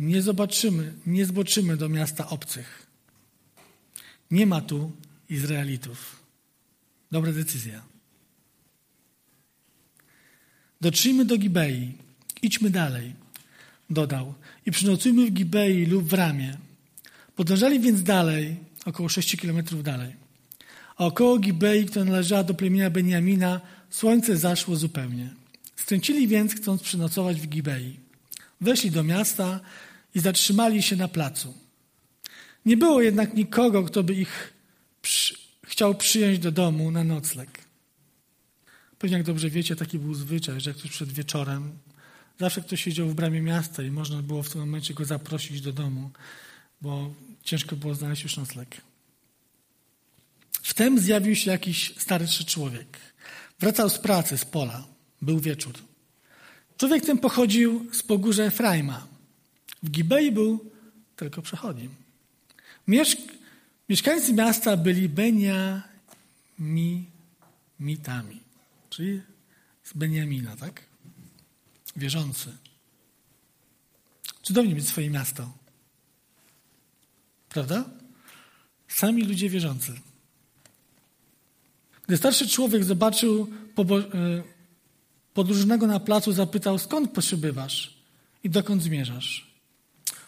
nie 0.01 0.21
zobaczymy, 0.21 0.93
nie 1.05 1.25
zboczymy 1.25 1.77
do 1.77 1.89
miasta 1.89 2.29
obcych. 2.29 2.87
Nie 4.31 4.45
ma 4.45 4.61
tu 4.61 4.91
Izraelitów. 5.29 6.19
Dobra 7.11 7.31
decyzja. 7.31 7.81
Dotrzyjmy 10.81 11.25
do 11.25 11.37
Gibei. 11.37 11.93
Idźmy 12.41 12.69
dalej, 12.69 13.13
dodał. 13.89 14.33
I 14.65 14.71
przynocujmy 14.71 15.25
w 15.25 15.31
Gibei 15.31 15.85
lub 15.85 16.09
w 16.09 16.13
Ramie. 16.13 16.57
Podążali 17.35 17.79
więc 17.79 18.03
dalej, 18.03 18.55
około 18.85 19.09
6 19.09 19.35
kilometrów 19.35 19.83
dalej. 19.83 20.15
A 20.97 21.05
około 21.05 21.39
Gibei, 21.39 21.85
która 21.85 22.05
należała 22.05 22.43
do 22.43 22.53
plemienia 22.53 22.89
Beniamina, 22.89 23.61
słońce 23.89 24.37
zaszło 24.37 24.75
zupełnie. 24.75 25.29
Stręcili 25.75 26.27
więc, 26.27 26.55
chcąc 26.55 26.81
przynocować 26.81 27.41
w 27.41 27.47
Gibei. 27.47 27.99
Weszli 28.61 28.91
do 28.91 29.03
miasta 29.03 29.59
i 30.15 30.19
zatrzymali 30.19 30.83
się 30.83 30.95
na 30.95 31.07
placu. 31.07 31.53
Nie 32.65 32.77
było 32.77 33.01
jednak 33.01 33.33
nikogo, 33.33 33.83
kto 33.83 34.03
by 34.03 34.13
ich 34.13 34.53
przy, 35.01 35.35
chciał 35.63 35.95
przyjąć 35.95 36.39
do 36.39 36.51
domu 36.51 36.91
na 36.91 37.03
nocleg. 37.03 37.49
Pewnie 38.99 39.17
jak 39.17 39.25
dobrze 39.25 39.49
wiecie, 39.49 39.75
taki 39.75 39.99
był 39.99 40.13
zwyczaj, 40.13 40.61
że 40.61 40.69
jak 40.69 40.77
ktoś 40.77 40.91
przed 40.91 41.13
wieczorem, 41.13 41.71
zawsze 42.39 42.61
ktoś 42.61 42.83
siedział 42.83 43.07
w 43.07 43.15
bramie 43.15 43.41
miasta 43.41 43.83
i 43.83 43.91
można 43.91 44.21
było 44.21 44.43
w 44.43 44.49
tym 44.49 44.61
momencie 44.61 44.93
go 44.93 45.05
zaprosić 45.05 45.61
do 45.61 45.73
domu, 45.73 46.11
bo 46.81 47.13
ciężko 47.43 47.75
było 47.75 47.95
znaleźć 47.95 48.23
już 48.23 48.37
nocleg. 48.37 48.81
Wtem 50.61 50.99
zjawił 50.99 51.35
się 51.35 51.51
jakiś 51.51 51.93
starszy 51.97 52.45
człowiek. 52.45 52.97
Wracał 53.59 53.89
z 53.89 53.97
pracy, 53.97 54.37
z 54.37 54.45
pola. 54.45 54.87
Był 55.21 55.39
wieczór. 55.39 55.73
Człowiek 56.77 57.05
ten 57.05 57.17
pochodził 57.17 57.89
z 57.93 58.03
pogórza 58.03 58.43
Efraima. 58.43 59.10
W 59.83 59.89
Gibei 59.89 60.31
był 60.31 60.71
tylko 61.15 61.41
przechodnim. 61.41 61.95
Mieszk 62.87 63.19
mieszkańcy 63.89 64.33
miasta 64.33 64.77
byli 64.77 65.09
Beniamitami, 65.09 65.89
czyli 68.89 69.21
z 69.83 69.93
Beniamina, 69.93 70.55
tak? 70.55 70.83
Wierzący. 71.95 72.57
Cudownie 74.43 74.75
mieć 74.75 74.87
swoje 74.87 75.09
miasto. 75.09 75.53
Prawda? 77.49 77.89
Sami 78.87 79.23
ludzie 79.23 79.49
wierzący. 79.49 79.93
Gdy 82.07 82.17
starszy 82.17 82.47
człowiek 82.47 82.83
zobaczył 82.83 83.47
e, 83.77 83.83
podróżnego 85.33 85.87
na 85.87 85.99
placu, 85.99 86.31
zapytał, 86.31 86.77
skąd 86.77 87.19
przybywasz 87.19 87.97
i 88.43 88.49
dokąd 88.49 88.83
zmierzasz? 88.83 89.50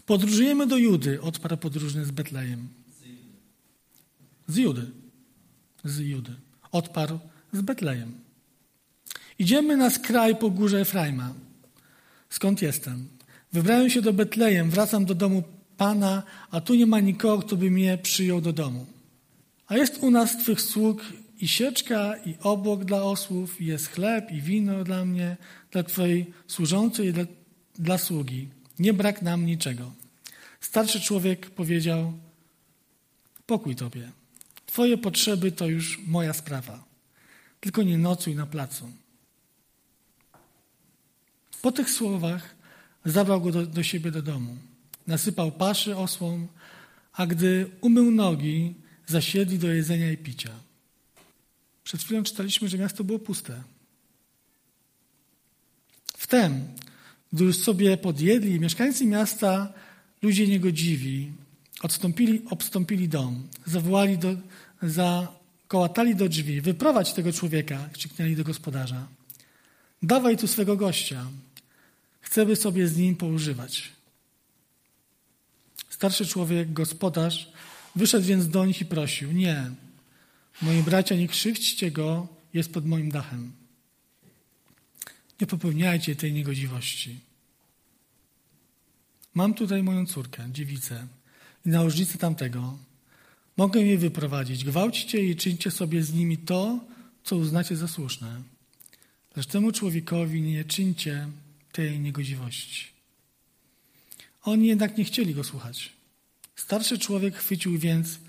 Podróżujemy 0.06 0.68
do 0.68 0.78
Judy, 0.78 1.22
odparł 1.22 1.58
podróżny 1.58 2.06
z 2.06 2.12
Betlejem. 2.12 2.68
Z 4.48 4.58
Judy. 4.58 4.92
Z 5.84 6.00
Judy. 6.00 6.32
Odparł 6.72 7.20
z 7.54 7.62
Betlejem. 7.62 8.12
Idziemy 9.40 9.78
na 9.78 9.90
skraj 9.90 10.36
po 10.36 10.50
górze 10.50 10.82
Efraima. 10.82 11.34
Skąd 12.30 12.62
jestem? 12.62 13.08
Wybrałem 13.54 13.90
się 13.90 14.02
do 14.02 14.14
Betlejem, 14.14 14.70
wracam 14.70 15.06
do 15.06 15.16
domu 15.16 15.44
Pana, 15.78 16.24
a 16.52 16.62
tu 16.62 16.76
nie 16.76 16.86
ma 16.86 17.00
nikogo, 17.00 17.44
kto 17.48 17.56
by 17.56 17.72
mnie 17.72 17.98
przyjął 17.98 18.42
do 18.42 18.54
domu. 18.54 18.86
A 19.68 19.78
jest 19.78 20.04
u 20.04 20.12
nas 20.12 20.38
Twych 20.38 20.62
sług 20.62 21.02
i 21.40 21.48
sieczka, 21.48 22.16
i 22.26 22.36
obłok 22.42 22.86
dla 22.86 23.04
osłów, 23.04 23.62
i 23.62 23.66
jest 23.66 23.88
chleb, 23.88 24.32
i 24.32 24.42
wino 24.42 24.84
dla 24.84 25.06
mnie, 25.06 25.38
dla 25.72 25.84
Twojej 25.84 26.34
służącej 26.48 27.08
i 27.08 27.14
dla, 27.14 27.24
dla 27.80 27.98
sługi. 27.98 28.48
Nie 28.80 28.94
brak 28.94 29.22
nam 29.22 29.46
niczego. 29.46 29.92
Starszy 30.62 31.02
człowiek 31.02 31.50
powiedział: 31.50 32.14
Pokój 33.46 33.76
tobie. 33.76 34.12
Twoje 34.66 34.98
potrzeby 34.98 35.52
to 35.52 35.68
już 35.68 36.00
moja 36.08 36.34
sprawa. 36.34 36.84
Tylko 37.60 37.84
nie 37.84 37.98
nocuj 37.98 38.36
na 38.36 38.46
placu. 38.46 38.92
Po 41.62 41.72
tych 41.72 41.90
słowach 41.90 42.56
zabrał 43.06 43.42
go 43.42 43.52
do, 43.52 43.66
do 43.66 43.84
siebie 43.84 44.12
do 44.12 44.22
domu. 44.22 44.58
Nasypał 45.08 45.52
paszy 45.52 45.98
osłom, 45.98 46.48
a 47.14 47.26
gdy 47.28 47.72
umył 47.82 48.12
nogi, 48.12 48.76
zasiedli 49.06 49.60
do 49.60 49.68
jedzenia 49.68 50.12
i 50.12 50.18
picia. 50.18 50.52
Przed 51.84 52.04
chwilą 52.04 52.24
czytaliśmy, 52.24 52.68
że 52.68 52.78
miasto 52.78 53.04
było 53.04 53.20
puste. 53.20 53.64
Wtem, 56.18 56.68
gdy 57.34 57.44
już 57.44 57.58
sobie 57.58 57.98
podjedli, 57.98 58.60
mieszkańcy 58.60 59.06
miasta, 59.06 59.74
ludzie 60.22 60.48
niegodziwi, 60.48 61.32
odstąpili, 61.82 62.42
obstąpili 62.50 63.10
dom, 63.10 63.48
zawołali 63.66 64.18
do, 64.18 64.36
zakołatali 64.82 66.16
do 66.16 66.30
drzwi, 66.30 66.62
wyprowadź 66.62 67.14
tego 67.14 67.34
człowieka, 67.34 67.90
krzyknęli 67.94 68.36
do 68.36 68.44
gospodarza. 68.44 69.08
Dawaj 70.04 70.38
tu 70.38 70.48
swego 70.48 70.78
gościa, 70.78 71.26
chcemy 72.22 72.56
sobie 72.56 72.88
z 72.88 72.98
nim 72.98 73.16
poużywać. 73.16 73.92
Starszy 75.90 76.26
człowiek, 76.26 76.74
gospodarz, 76.74 77.52
wyszedł 77.96 78.26
więc 78.26 78.50
do 78.50 78.66
nich 78.66 78.82
i 78.82 78.86
prosił, 78.86 79.32
nie, 79.32 79.72
moi 80.62 80.84
bracia, 80.84 81.16
nie 81.16 81.28
krzywdźcie 81.28 81.92
go, 81.92 82.28
jest 82.54 82.74
pod 82.74 82.86
moim 82.86 83.12
dachem. 83.12 83.63
Nie 85.42 85.48
popełniajcie 85.48 86.16
tej 86.16 86.34
niegodziwości. 86.34 87.20
Mam 89.34 89.54
tutaj 89.54 89.84
moją 89.84 90.06
córkę, 90.06 90.50
dziewicę 90.52 91.08
i 91.66 91.70
nałożnicę 91.70 92.18
tamtego. 92.18 92.78
Mogę 93.58 93.82
jej 93.82 93.98
wyprowadzić. 93.98 94.64
Gwałćcie 94.64 95.30
i 95.30 95.36
czyńcie 95.36 95.72
sobie 95.72 96.04
z 96.04 96.14
nimi 96.14 96.38
to, 96.38 96.80
co 97.24 97.36
uznacie 97.36 97.76
za 97.76 97.88
słuszne, 97.88 98.42
lecz 99.36 99.48
temu 99.48 99.72
człowiekowi 99.72 100.42
nie 100.42 100.66
czyńcie 100.66 101.28
tej 101.72 102.00
niegodziwości. 102.00 102.86
Oni 104.44 104.68
jednak 104.68 104.98
nie 104.98 105.04
chcieli 105.04 105.34
go 105.34 105.44
słuchać. 105.44 105.94
Starszy 106.56 107.00
człowiek 107.00 107.36
chwycił 107.36 107.78
więc 107.78 108.20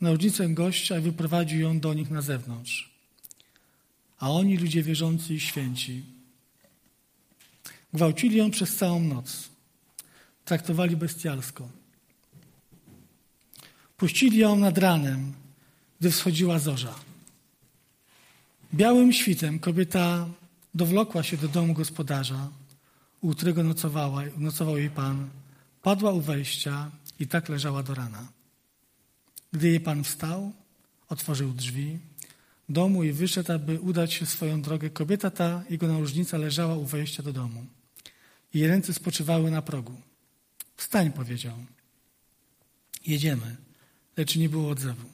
nałożnicę 0.00 0.48
gościa 0.48 0.98
i 0.98 1.02
wyprowadził 1.02 1.60
ją 1.60 1.80
do 1.80 1.94
nich 1.94 2.10
na 2.10 2.22
zewnątrz. 2.22 2.90
A 4.18 4.30
oni, 4.30 4.56
ludzie 4.56 4.82
wierzący 4.82 5.34
i 5.34 5.40
święci, 5.40 6.02
gwałcili 7.94 8.36
ją 8.36 8.50
przez 8.50 8.76
całą 8.76 9.00
noc. 9.00 9.48
Traktowali 10.44 10.96
bestialsko. 10.96 11.68
Puścili 13.96 14.38
ją 14.38 14.56
nad 14.56 14.78
ranem, 14.78 15.32
gdy 16.00 16.10
wschodziła 16.10 16.58
zorza. 16.58 16.94
Białym 18.74 19.12
świtem 19.12 19.58
kobieta 19.58 20.26
dowlokła 20.74 21.22
się 21.22 21.36
do 21.36 21.48
domu 21.48 21.74
gospodarza, 21.74 22.48
u 23.20 23.34
którego 23.34 23.62
nocowała, 23.62 24.22
nocował 24.36 24.78
jej 24.78 24.90
pan, 24.90 25.30
padła 25.82 26.12
u 26.12 26.20
wejścia 26.20 26.90
i 27.18 27.26
tak 27.26 27.48
leżała 27.48 27.82
do 27.82 27.94
rana. 27.94 28.28
Gdy 29.52 29.68
jej 29.68 29.80
pan 29.80 30.04
wstał, 30.04 30.52
otworzył 31.08 31.52
drzwi 31.52 31.98
domu 32.70 33.04
i 33.04 33.12
wyszedł, 33.12 33.52
aby 33.52 33.80
udać 33.80 34.12
się 34.12 34.26
swoją 34.26 34.62
drogę, 34.62 34.90
kobieta 34.90 35.30
ta, 35.30 35.62
jego 35.70 35.88
nałożnica, 35.88 36.38
leżała 36.38 36.76
u 36.76 36.84
wejścia 36.84 37.22
do 37.22 37.32
domu. 37.32 37.66
Jej 38.54 38.68
ręce 38.68 38.94
spoczywały 38.94 39.50
na 39.50 39.62
progu. 39.62 40.00
Wstań, 40.76 41.12
powiedział. 41.12 41.56
Jedziemy, 43.06 43.56
lecz 44.16 44.36
nie 44.36 44.48
było 44.48 44.70
odzewu. 44.70 45.06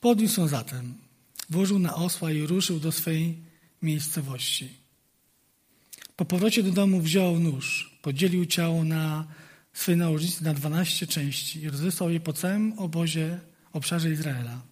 Podniósł 0.00 0.40
ją 0.40 0.48
zatem, 0.48 0.94
włożył 1.50 1.78
na 1.78 1.94
osła 1.94 2.32
i 2.32 2.46
ruszył 2.46 2.80
do 2.80 2.92
swej 2.92 3.38
miejscowości. 3.82 4.68
Po 6.16 6.24
powrocie 6.24 6.62
do 6.62 6.72
domu 6.72 7.00
wziął 7.00 7.38
nóż, 7.38 7.98
podzielił 8.02 8.46
ciało 8.46 8.84
na 8.84 9.26
swej 9.72 9.96
nałożnicy 9.96 10.44
na 10.44 10.54
dwanaście 10.54 11.06
części 11.06 11.62
i 11.62 11.70
rozesłał 11.70 12.10
je 12.10 12.20
po 12.20 12.32
całym 12.32 12.78
obozie, 12.78 13.40
obszarze 13.72 14.10
Izraela. 14.10 14.62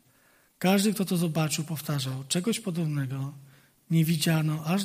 Każdy, 0.59 0.94
kto 0.94 1.05
to 1.05 1.16
zobaczył, 1.16 1.64
powtarzał, 1.64 2.24
czegoś 2.29 2.61
podobnego 2.61 3.33
nie 3.90 4.05
widziano 4.05 4.64
aż 4.64 4.83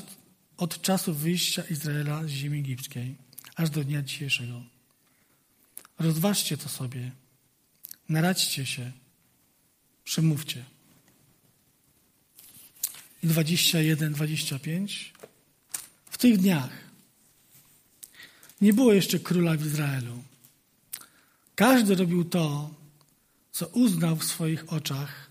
od 0.60 0.82
czasu 0.82 1.13
wyjścia 1.13 1.63
Izraela 1.63 2.24
z 2.24 2.28
ziemi 2.28 2.60
egipskiej, 2.60 3.15
aż 3.56 3.69
do 3.69 3.84
dnia 3.84 4.02
dzisiejszego. 4.02 4.63
Rozważcie 6.00 6.58
to 6.58 6.69
sobie, 6.69 7.12
naradźcie 8.10 8.65
się, 8.65 8.91
przemówcie. 10.04 10.65
I 13.24 13.28
21, 13.28 14.13
25. 14.13 15.13
W 16.10 16.17
tych 16.17 16.38
dniach 16.38 16.72
nie 18.62 18.74
było 18.74 18.93
jeszcze 18.93 19.19
króla 19.19 19.58
w 19.58 19.65
Izraelu. 19.65 20.24
Każdy 21.56 21.95
robił 21.95 22.26
to, 22.26 22.74
co 23.52 23.67
uznał 23.67 24.15
w 24.15 24.24
swoich 24.24 24.74
oczach 24.74 25.30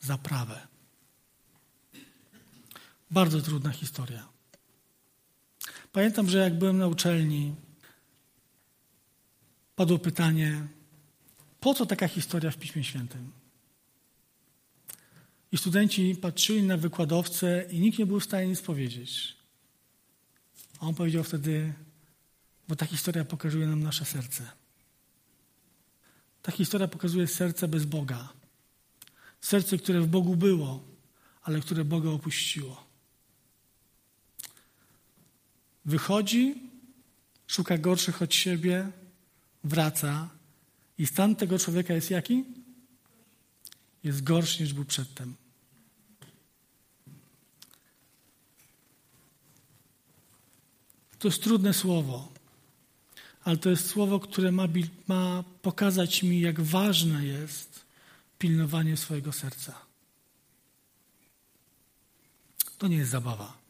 za 0.00 0.18
prawę. 0.18 0.71
Bardzo 3.12 3.40
trudna 3.40 3.70
historia. 3.70 4.28
Pamiętam, 5.92 6.30
że 6.30 6.38
jak 6.38 6.58
byłem 6.58 6.78
na 6.78 6.86
uczelni, 6.86 7.54
padło 9.76 9.98
pytanie, 9.98 10.66
po 11.60 11.74
co 11.74 11.86
taka 11.86 12.08
historia 12.08 12.50
w 12.50 12.56
Piśmie 12.56 12.84
Świętym? 12.84 13.32
I 15.52 15.58
studenci 15.58 16.16
patrzyli 16.16 16.62
na 16.62 16.76
wykładowcę 16.76 17.66
i 17.70 17.80
nikt 17.80 17.98
nie 17.98 18.06
był 18.06 18.20
w 18.20 18.24
stanie 18.24 18.46
nic 18.48 18.60
powiedzieć. 18.60 19.36
A 20.80 20.86
on 20.86 20.94
powiedział 20.94 21.24
wtedy, 21.24 21.72
bo 22.68 22.76
ta 22.76 22.86
historia 22.86 23.24
pokazuje 23.24 23.66
nam 23.66 23.82
nasze 23.82 24.04
serce. 24.04 24.50
Ta 26.42 26.52
historia 26.52 26.88
pokazuje 26.88 27.26
serce 27.26 27.68
bez 27.68 27.84
Boga. 27.84 28.28
Serce, 29.40 29.78
które 29.78 30.00
w 30.00 30.06
Bogu 30.06 30.36
było, 30.36 30.84
ale 31.42 31.60
które 31.60 31.84
Boga 31.84 32.10
opuściło. 32.10 32.91
Wychodzi, 35.84 36.54
szuka 37.46 37.78
gorszych 37.78 38.22
od 38.22 38.34
siebie, 38.34 38.88
wraca 39.64 40.28
i 40.98 41.06
stan 41.06 41.36
tego 41.36 41.58
człowieka 41.58 41.94
jest 41.94 42.10
jaki? 42.10 42.44
Jest 44.04 44.22
gorszy 44.22 44.62
niż 44.62 44.72
był 44.72 44.84
przedtem. 44.84 45.34
To 51.18 51.28
jest 51.28 51.42
trudne 51.42 51.74
słowo, 51.74 52.32
ale 53.44 53.56
to 53.56 53.70
jest 53.70 53.86
słowo, 53.86 54.20
które 54.20 54.52
ma, 54.52 54.68
ma 55.06 55.44
pokazać 55.62 56.22
mi, 56.22 56.40
jak 56.40 56.60
ważne 56.60 57.26
jest 57.26 57.84
pilnowanie 58.38 58.96
swojego 58.96 59.32
serca. 59.32 59.78
To 62.78 62.88
nie 62.88 62.96
jest 62.96 63.10
zabawa. 63.10 63.61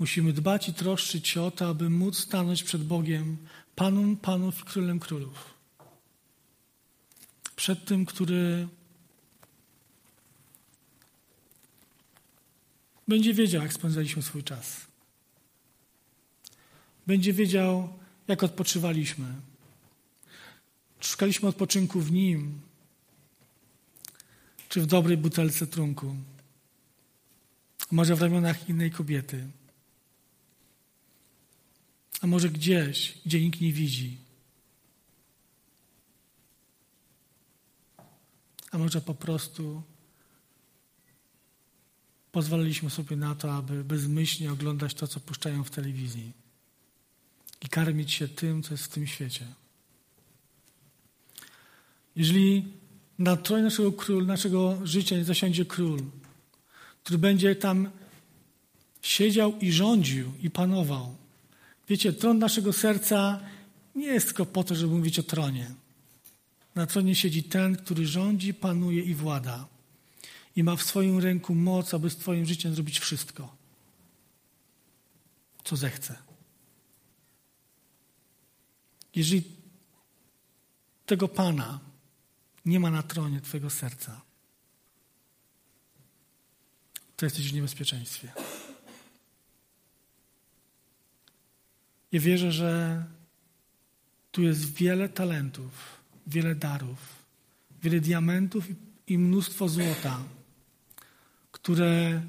Musimy 0.00 0.32
dbać 0.32 0.68
i 0.68 0.74
troszczyć 0.74 1.28
się 1.28 1.42
o 1.42 1.50
to, 1.50 1.68
aby 1.68 1.90
móc 1.90 2.18
stanąć 2.18 2.62
przed 2.62 2.84
Bogiem, 2.84 3.36
Panem 3.74 4.16
Panów 4.16 4.60
i 4.60 4.64
Królem 4.64 5.00
Królów. 5.00 5.54
Przed 7.56 7.84
tym, 7.84 8.06
który 8.06 8.68
będzie 13.08 13.34
wiedział, 13.34 13.62
jak 13.62 13.72
spędzaliśmy 13.72 14.22
swój 14.22 14.44
czas. 14.44 14.86
Będzie 17.06 17.32
wiedział, 17.32 17.98
jak 18.28 18.42
odpoczywaliśmy. 18.42 19.34
Szukaliśmy 21.00 21.48
odpoczynku 21.48 22.00
w 22.00 22.12
Nim, 22.12 22.60
czy 24.68 24.80
w 24.80 24.86
dobrej 24.86 25.16
butelce 25.16 25.66
trunku, 25.66 26.16
może 27.90 28.16
w 28.16 28.22
ramionach 28.22 28.68
innej 28.68 28.90
kobiety, 28.90 29.46
a 32.20 32.26
może 32.26 32.48
gdzieś, 32.48 33.18
gdzie 33.26 33.40
nikt 33.40 33.60
nie 33.60 33.72
widzi. 33.72 34.18
A 38.70 38.78
może 38.78 39.00
po 39.00 39.14
prostu 39.14 39.82
pozwoliliśmy 42.32 42.90
sobie 42.90 43.16
na 43.16 43.34
to, 43.34 43.54
aby 43.54 43.84
bezmyślnie 43.84 44.52
oglądać 44.52 44.94
to, 44.94 45.06
co 45.06 45.20
puszczają 45.20 45.64
w 45.64 45.70
telewizji 45.70 46.32
i 47.60 47.68
karmić 47.68 48.12
się 48.12 48.28
tym, 48.28 48.62
co 48.62 48.74
jest 48.74 48.84
w 48.84 48.88
tym 48.88 49.06
świecie. 49.06 49.46
Jeżeli 52.16 52.72
na 53.18 53.36
tronie 53.36 53.62
naszego, 53.62 53.92
król, 53.92 54.26
naszego 54.26 54.78
życia 54.84 55.16
nie 55.16 55.24
zasiądzie 55.24 55.64
król, 55.64 56.02
który 57.04 57.18
będzie 57.18 57.56
tam 57.56 57.90
siedział 59.02 59.58
i 59.58 59.72
rządził 59.72 60.32
i 60.42 60.50
panował. 60.50 61.16
Wiecie, 61.90 62.12
tron 62.12 62.38
naszego 62.38 62.72
serca 62.72 63.40
nie 63.94 64.06
jest 64.06 64.26
tylko 64.26 64.46
po 64.46 64.64
to, 64.64 64.74
żeby 64.74 64.94
mówić 64.94 65.18
o 65.18 65.22
tronie. 65.22 65.74
Na 66.74 66.86
tronie 66.86 67.14
siedzi 67.14 67.42
ten, 67.42 67.76
który 67.76 68.06
rządzi, 68.06 68.54
panuje 68.54 69.02
i 69.02 69.14
włada 69.14 69.68
i 70.56 70.64
ma 70.64 70.76
w 70.76 70.82
swoim 70.82 71.18
ręku 71.18 71.54
moc, 71.54 71.94
aby 71.94 72.10
z 72.10 72.16
Twoim 72.16 72.46
życiem 72.46 72.74
zrobić 72.74 72.98
wszystko, 72.98 73.56
co 75.64 75.76
zechce. 75.76 76.18
Jeżeli 79.14 79.42
tego 81.06 81.28
Pana 81.28 81.80
nie 82.64 82.80
ma 82.80 82.90
na 82.90 83.02
tronie 83.02 83.40
Twojego 83.40 83.70
serca, 83.70 84.20
to 87.16 87.26
jesteś 87.26 87.50
w 87.50 87.54
niebezpieczeństwie. 87.54 88.32
Ja 92.12 92.20
wierzę, 92.20 92.52
że 92.52 93.04
tu 94.32 94.42
jest 94.42 94.72
wiele 94.74 95.08
talentów, 95.08 96.00
wiele 96.26 96.54
darów, 96.54 96.98
wiele 97.82 98.00
diamentów 98.00 98.64
i 99.06 99.18
mnóstwo 99.18 99.68
złota, 99.68 100.18
które 101.52 102.22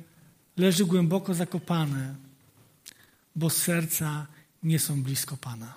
leży 0.58 0.86
głęboko 0.86 1.34
zakopane, 1.34 2.15
bo 3.36 3.50
serca 3.50 4.28
nie 4.63 4.80
są 4.80 5.04
blisko 5.04 5.38
Pana. 5.38 5.74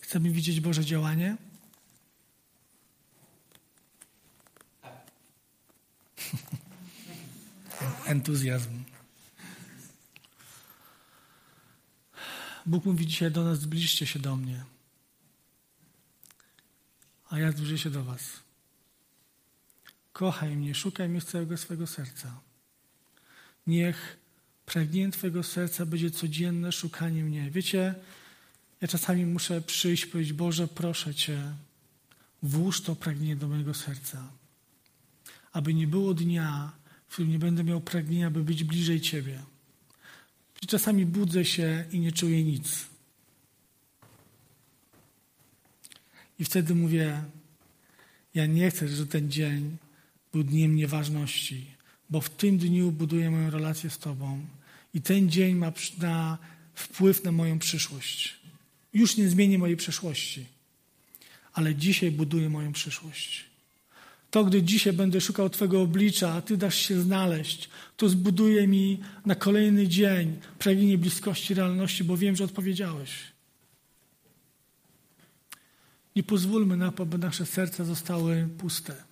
Chcemy 0.00 0.30
widzieć 0.30 0.60
Boże 0.60 0.84
działanie? 0.84 1.36
Entuzjazm. 8.06 8.95
Bóg 12.66 12.84
mówi 12.84 13.06
dzisiaj 13.06 13.30
do 13.30 13.44
nas: 13.44 13.60
zbliżcie 13.60 14.06
się 14.06 14.18
do 14.18 14.36
mnie, 14.36 14.64
a 17.30 17.38
ja 17.38 17.52
zbliżę 17.52 17.78
się 17.78 17.90
do 17.90 18.04
Was. 18.04 18.22
Kochaj 20.12 20.56
mnie, 20.56 20.74
szukaj 20.74 21.08
mnie 21.08 21.20
z 21.20 21.26
całego 21.26 21.56
swego 21.56 21.86
serca. 21.86 22.40
Niech 23.66 24.16
pragnienie 24.66 25.12
Twojego 25.12 25.42
serca 25.42 25.86
będzie 25.86 26.10
codzienne 26.10 26.72
szukanie 26.72 27.24
mnie. 27.24 27.50
Wiecie, 27.50 27.94
ja 28.80 28.88
czasami 28.88 29.26
muszę 29.26 29.60
przyjść 29.60 30.04
i 30.04 30.06
powiedzieć, 30.06 30.32
Boże, 30.32 30.68
proszę 30.68 31.14
Cię, 31.14 31.52
włóż 32.42 32.80
to 32.80 32.96
pragnienie 32.96 33.36
do 33.36 33.48
mojego 33.48 33.74
serca. 33.74 34.28
Aby 35.52 35.74
nie 35.74 35.86
było 35.86 36.14
dnia, 36.14 36.72
w 37.08 37.12
którym 37.12 37.30
nie 37.30 37.38
będę 37.38 37.64
miał 37.64 37.80
pragnienia, 37.80 38.30
by 38.30 38.44
być 38.44 38.64
bliżej 38.64 39.00
Ciebie. 39.00 39.42
Czasami 40.68 41.06
budzę 41.06 41.44
się 41.44 41.84
i 41.92 42.00
nie 42.00 42.12
czuję 42.12 42.44
nic. 42.44 42.86
I 46.38 46.44
wtedy 46.44 46.74
mówię, 46.74 47.22
ja 48.34 48.46
nie 48.46 48.70
chcę, 48.70 48.88
żeby 48.88 49.10
ten 49.10 49.30
dzień 49.30 49.76
był 50.32 50.42
dniem 50.42 50.76
nieważności, 50.76 51.66
bo 52.10 52.20
w 52.20 52.30
tym 52.30 52.58
dniu 52.58 52.92
buduję 52.92 53.30
moją 53.30 53.50
relację 53.50 53.90
z 53.90 53.98
Tobą 53.98 54.46
i 54.94 55.02
ten 55.02 55.30
dzień 55.30 55.54
ma 55.54 55.72
na 55.98 56.38
wpływ 56.74 57.24
na 57.24 57.32
moją 57.32 57.58
przyszłość. 57.58 58.36
Już 58.94 59.16
nie 59.16 59.30
zmienię 59.30 59.58
mojej 59.58 59.76
przeszłości, 59.76 60.46
ale 61.52 61.74
dzisiaj 61.74 62.10
buduję 62.10 62.48
moją 62.48 62.72
przyszłość. 62.72 63.45
To, 64.30 64.44
gdy 64.44 64.62
dzisiaj 64.62 64.92
będę 64.92 65.20
szukał 65.20 65.50
Twojego 65.50 65.82
oblicza, 65.82 66.32
a 66.32 66.42
Ty 66.42 66.56
dasz 66.56 66.76
się 66.76 67.00
znaleźć, 67.00 67.68
to 67.96 68.08
zbuduje 68.08 68.66
mi 68.66 69.00
na 69.26 69.34
kolejny 69.34 69.88
dzień 69.88 70.40
pragnienie 70.58 70.98
bliskości 70.98 71.54
realności, 71.54 72.04
bo 72.04 72.16
wiem, 72.16 72.36
że 72.36 72.44
odpowiedziałeś. 72.44 73.10
Nie 76.16 76.22
pozwólmy 76.22 76.76
na 76.76 76.92
to, 76.92 77.02
aby 77.02 77.18
nasze 77.18 77.46
serca 77.46 77.84
zostały 77.84 78.48
puste. 78.58 79.04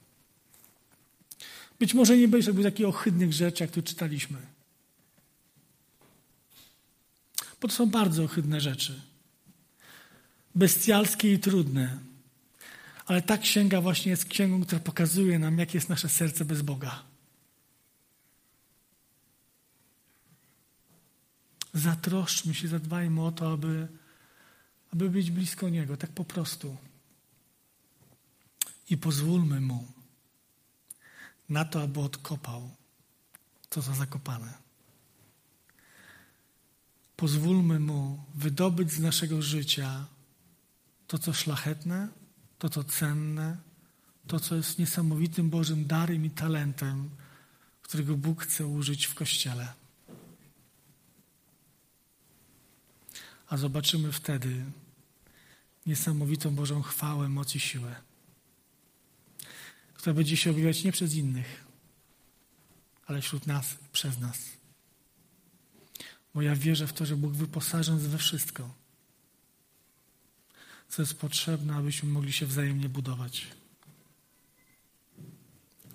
Być 1.78 1.94
może 1.94 2.16
nie 2.16 2.28
będziesz 2.28 2.48
robił 2.48 2.64
takich 2.64 2.86
ohydnych 2.86 3.32
rzeczy, 3.32 3.64
jak 3.64 3.70
tu 3.70 3.82
czytaliśmy. 3.82 4.38
Bo 7.60 7.68
to 7.68 7.74
są 7.74 7.86
bardzo 7.86 8.24
ohydne 8.24 8.60
rzeczy. 8.60 9.00
Bestialskie 10.54 11.32
i 11.32 11.38
trudne. 11.38 11.98
Ale 13.06 13.22
ta 13.22 13.38
księga 13.38 13.80
właśnie 13.80 14.10
jest 14.10 14.24
księgą, 14.24 14.62
która 14.62 14.80
pokazuje 14.80 15.38
nam, 15.38 15.58
jakie 15.58 15.78
jest 15.78 15.88
nasze 15.88 16.08
serce 16.08 16.44
bez 16.44 16.62
Boga. 16.62 17.02
Zatroszczmy 21.74 22.54
się, 22.54 22.68
zadbajmy 22.68 23.22
o 23.22 23.32
to, 23.32 23.52
aby, 23.52 23.88
aby 24.92 25.10
być 25.10 25.30
blisko 25.30 25.68
Niego, 25.68 25.96
tak 25.96 26.10
po 26.10 26.24
prostu. 26.24 26.76
I 28.90 28.96
pozwólmy 28.96 29.60
Mu 29.60 29.86
na 31.48 31.64
to, 31.64 31.82
aby 31.82 32.00
odkopał 32.00 32.70
to, 33.68 33.82
co 33.82 33.94
zakopane. 33.94 34.54
Pozwólmy 37.16 37.80
Mu 37.80 38.24
wydobyć 38.34 38.92
z 38.92 39.00
naszego 39.00 39.42
życia 39.42 40.06
to, 41.06 41.18
co 41.18 41.32
szlachetne, 41.32 42.08
to, 42.64 42.68
co 42.68 42.84
cenne, 42.84 43.56
to, 44.26 44.40
co 44.40 44.56
jest 44.56 44.78
niesamowitym 44.78 45.50
Bożym 45.50 45.86
darem 45.86 46.24
i 46.24 46.30
talentem, 46.30 47.10
którego 47.82 48.16
Bóg 48.16 48.42
chce 48.42 48.66
użyć 48.66 49.06
w 49.06 49.14
Kościele. 49.14 49.72
A 53.48 53.56
zobaczymy 53.56 54.12
wtedy 54.12 54.64
niesamowitą 55.86 56.54
Bożą 56.54 56.82
chwałę, 56.82 57.28
moc 57.28 57.54
i 57.54 57.60
siłę 57.60 57.94
która 60.04 60.14
będzie 60.14 60.36
się 60.36 60.50
objawiać 60.50 60.84
nie 60.84 60.92
przez 60.92 61.14
innych, 61.14 61.64
ale 63.06 63.20
wśród 63.20 63.46
nas, 63.46 63.76
przez 63.92 64.18
nas. 64.18 64.38
Bo 66.34 66.42
ja 66.42 66.56
wierzę 66.56 66.86
w 66.86 66.92
to, 66.92 67.06
że 67.06 67.16
Bóg 67.16 67.32
wyposaży 67.32 67.92
nas 67.92 68.06
we 68.06 68.18
wszystko, 68.18 68.74
co 70.88 71.02
jest 71.02 71.14
potrzebne, 71.14 71.74
abyśmy 71.74 72.08
mogli 72.08 72.32
się 72.32 72.46
wzajemnie 72.46 72.88
budować. 72.88 73.46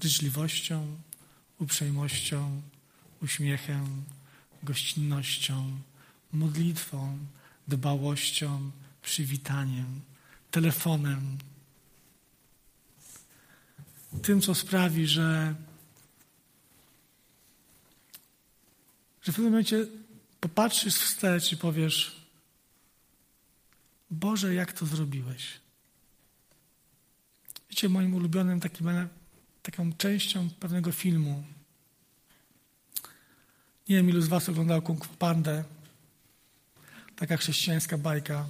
Życzliwością, 0.02 0.98
uprzejmością, 1.60 2.62
uśmiechem, 3.22 4.04
gościnnością, 4.64 5.80
modlitwą, 6.34 7.18
dbałością, 7.68 8.72
przywitaniem, 9.02 10.02
telefonem, 10.52 11.38
tym, 14.22 14.42
co 14.42 14.56
sprawi, 14.56 15.08
że, 15.08 15.56
że 19.22 19.32
w 19.32 19.36
pewnym 19.36 19.52
momencie 19.52 19.86
popatrzysz 20.40 20.96
wstecz 20.96 21.52
i 21.52 21.58
powiesz: 21.58 22.19
Boże, 24.12 24.54
jak 24.54 24.74
to 24.74 24.86
zrobiłeś? 24.86 25.60
Wiecie, 27.70 27.90
moim 27.90 28.14
ulubionym 28.14 28.60
takim, 28.60 28.88
taką 29.62 29.94
częścią 29.94 30.50
pewnego 30.50 30.92
filmu. 30.92 31.44
Nie 33.90 33.96
wiem, 33.96 34.10
ilu 34.10 34.22
z 34.22 34.28
Was 34.28 34.50
oglądało 34.50 34.82
Kung 34.82 35.06
Fu 35.06 35.14
Pandę. 35.14 35.64
Taka 37.16 37.38
chrześcijańska 37.38 37.98
bajka. 37.98 38.46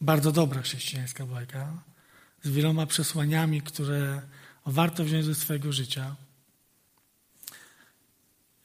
Bardzo 0.00 0.32
dobra 0.32 0.62
chrześcijańska 0.62 1.26
bajka 1.26 1.72
z 2.42 2.50
wieloma 2.50 2.86
przesłaniami, 2.86 3.62
które 3.62 4.22
warto 4.66 5.04
wziąć 5.04 5.24
ze 5.24 5.34
swojego 5.34 5.72
życia. 5.72 6.16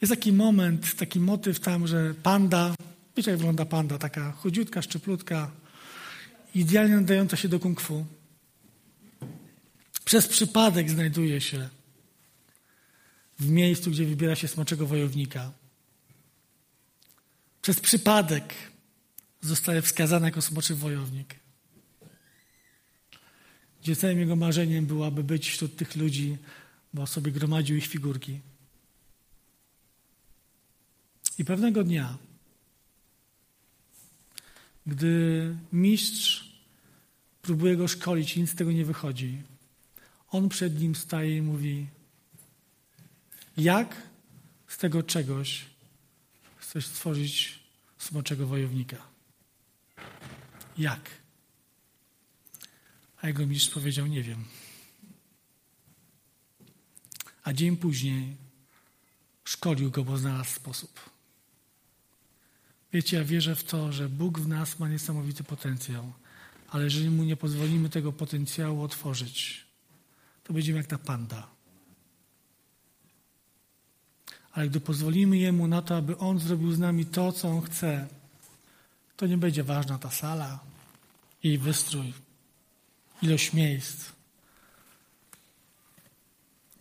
Jest 0.01 0.13
taki 0.13 0.33
moment, 0.33 0.95
taki 0.95 1.19
motyw 1.19 1.59
tam, 1.59 1.87
że 1.87 2.13
panda, 2.13 2.75
wiecie 3.19 3.31
jak 3.31 3.37
wygląda 3.37 3.65
panda, 3.65 3.97
taka 3.97 4.31
chudziutka, 4.31 4.81
szczeplutka, 4.81 5.51
idealnie 6.55 6.95
nadająca 6.95 7.37
się 7.37 7.47
do 7.47 7.59
kung 7.59 7.81
fu. 7.81 8.05
Przez 10.05 10.27
przypadek 10.27 10.89
znajduje 10.89 11.41
się 11.41 11.69
w 13.39 13.49
miejscu, 13.49 13.91
gdzie 13.91 14.05
wybiera 14.05 14.35
się 14.35 14.47
smoczego 14.47 14.87
wojownika. 14.87 15.51
Przez 17.61 17.79
przypadek 17.79 18.53
zostaje 19.41 19.81
wskazany 19.81 20.25
jako 20.25 20.41
smoczy 20.41 20.75
wojownik 20.75 21.35
gdzie 23.81 23.95
całym 23.95 24.19
jego 24.19 24.35
marzeniem 24.35 24.85
było, 24.85 25.07
aby 25.07 25.23
być 25.23 25.49
wśród 25.49 25.75
tych 25.75 25.95
ludzi, 25.95 26.37
bo 26.93 27.07
sobie 27.07 27.31
gromadził 27.31 27.77
ich 27.77 27.87
figurki. 27.87 28.39
I 31.37 31.45
pewnego 31.45 31.83
dnia, 31.83 32.17
gdy 34.89 35.55
mistrz 35.73 36.53
próbuje 37.41 37.77
go 37.77 37.87
szkolić 37.87 38.37
i 38.37 38.41
nic 38.41 38.51
z 38.51 38.55
tego 38.55 38.71
nie 38.71 38.85
wychodzi, 38.85 39.41
on 40.29 40.49
przed 40.49 40.79
nim 40.79 40.95
staje 40.95 41.37
i 41.37 41.41
mówi: 41.41 41.87
Jak 43.57 44.01
z 44.67 44.77
tego 44.77 45.03
czegoś 45.03 45.65
chcesz 46.57 46.85
stworzyć 46.85 47.59
smoczego 47.97 48.47
wojownika? 48.47 48.97
Jak? 50.77 51.09
A 53.21 53.27
jego 53.27 53.47
mistrz 53.47 53.69
powiedział: 53.69 54.07
Nie 54.07 54.23
wiem. 54.23 54.45
A 57.43 57.53
dzień 57.53 57.77
później 57.77 58.35
szkolił 59.43 59.91
go, 59.91 60.03
bo 60.03 60.17
znalazł 60.17 60.55
sposób. 60.55 61.18
Wiecie, 62.93 63.17
ja 63.17 63.23
wierzę 63.23 63.55
w 63.55 63.63
to, 63.63 63.91
że 63.91 64.09
Bóg 64.09 64.39
w 64.39 64.47
nas 64.47 64.79
ma 64.79 64.89
niesamowity 64.89 65.43
potencjał, 65.43 66.13
ale 66.69 66.83
jeżeli 66.83 67.09
mu 67.09 67.23
nie 67.23 67.35
pozwolimy 67.35 67.89
tego 67.89 68.11
potencjału 68.13 68.81
otworzyć, 68.81 69.65
to 70.43 70.53
będziemy 70.53 70.77
jak 70.77 70.87
ta 70.87 70.97
panda. 70.97 71.47
Ale 74.51 74.69
gdy 74.69 74.79
pozwolimy 74.79 75.37
Jemu 75.37 75.67
na 75.67 75.81
to, 75.81 75.97
aby 75.97 76.17
On 76.17 76.39
zrobił 76.39 76.71
z 76.71 76.79
nami 76.79 77.05
to, 77.05 77.31
co 77.31 77.49
On 77.49 77.61
chce, 77.61 78.07
to 79.17 79.27
nie 79.27 79.37
będzie 79.37 79.63
ważna 79.63 79.97
ta 79.97 80.11
sala, 80.11 80.59
jej 81.43 81.57
wystrój, 81.57 82.13
ilość 83.21 83.53
miejsc. 83.53 84.05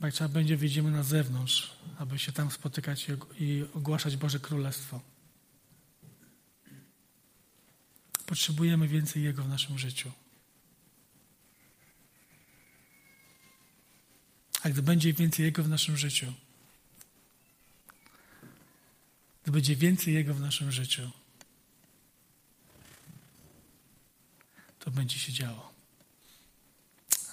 Jak 0.01 0.15
trzeba 0.15 0.29
będzie, 0.29 0.57
wyjdziemy 0.57 0.91
na 0.91 1.03
zewnątrz, 1.03 1.73
aby 1.99 2.19
się 2.19 2.33
tam 2.33 2.51
spotykać 2.51 3.07
i 3.41 3.65
ogłaszać 3.75 4.17
Boże 4.17 4.41
Królestwo. 4.41 5.01
Potrzebujemy 8.29 8.89
więcej 8.89 9.23
Jego 9.23 9.43
w 9.43 9.49
naszym 9.49 9.79
życiu. 9.79 10.13
A 14.63 14.69
gdy 14.71 14.83
będzie 14.83 15.13
więcej 15.13 15.45
Jego 15.45 15.63
w 15.63 15.69
naszym 15.69 15.97
życiu, 15.97 16.33
gdy 19.43 19.53
będzie 19.53 19.77
więcej 19.77 20.15
Jego 20.15 20.35
w 20.35 20.41
naszym 20.41 20.73
życiu, 20.73 21.11
to 24.79 24.91
będzie 24.91 25.19
się 25.19 25.33
działo. 25.33 25.73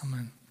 Amen. 0.01 0.44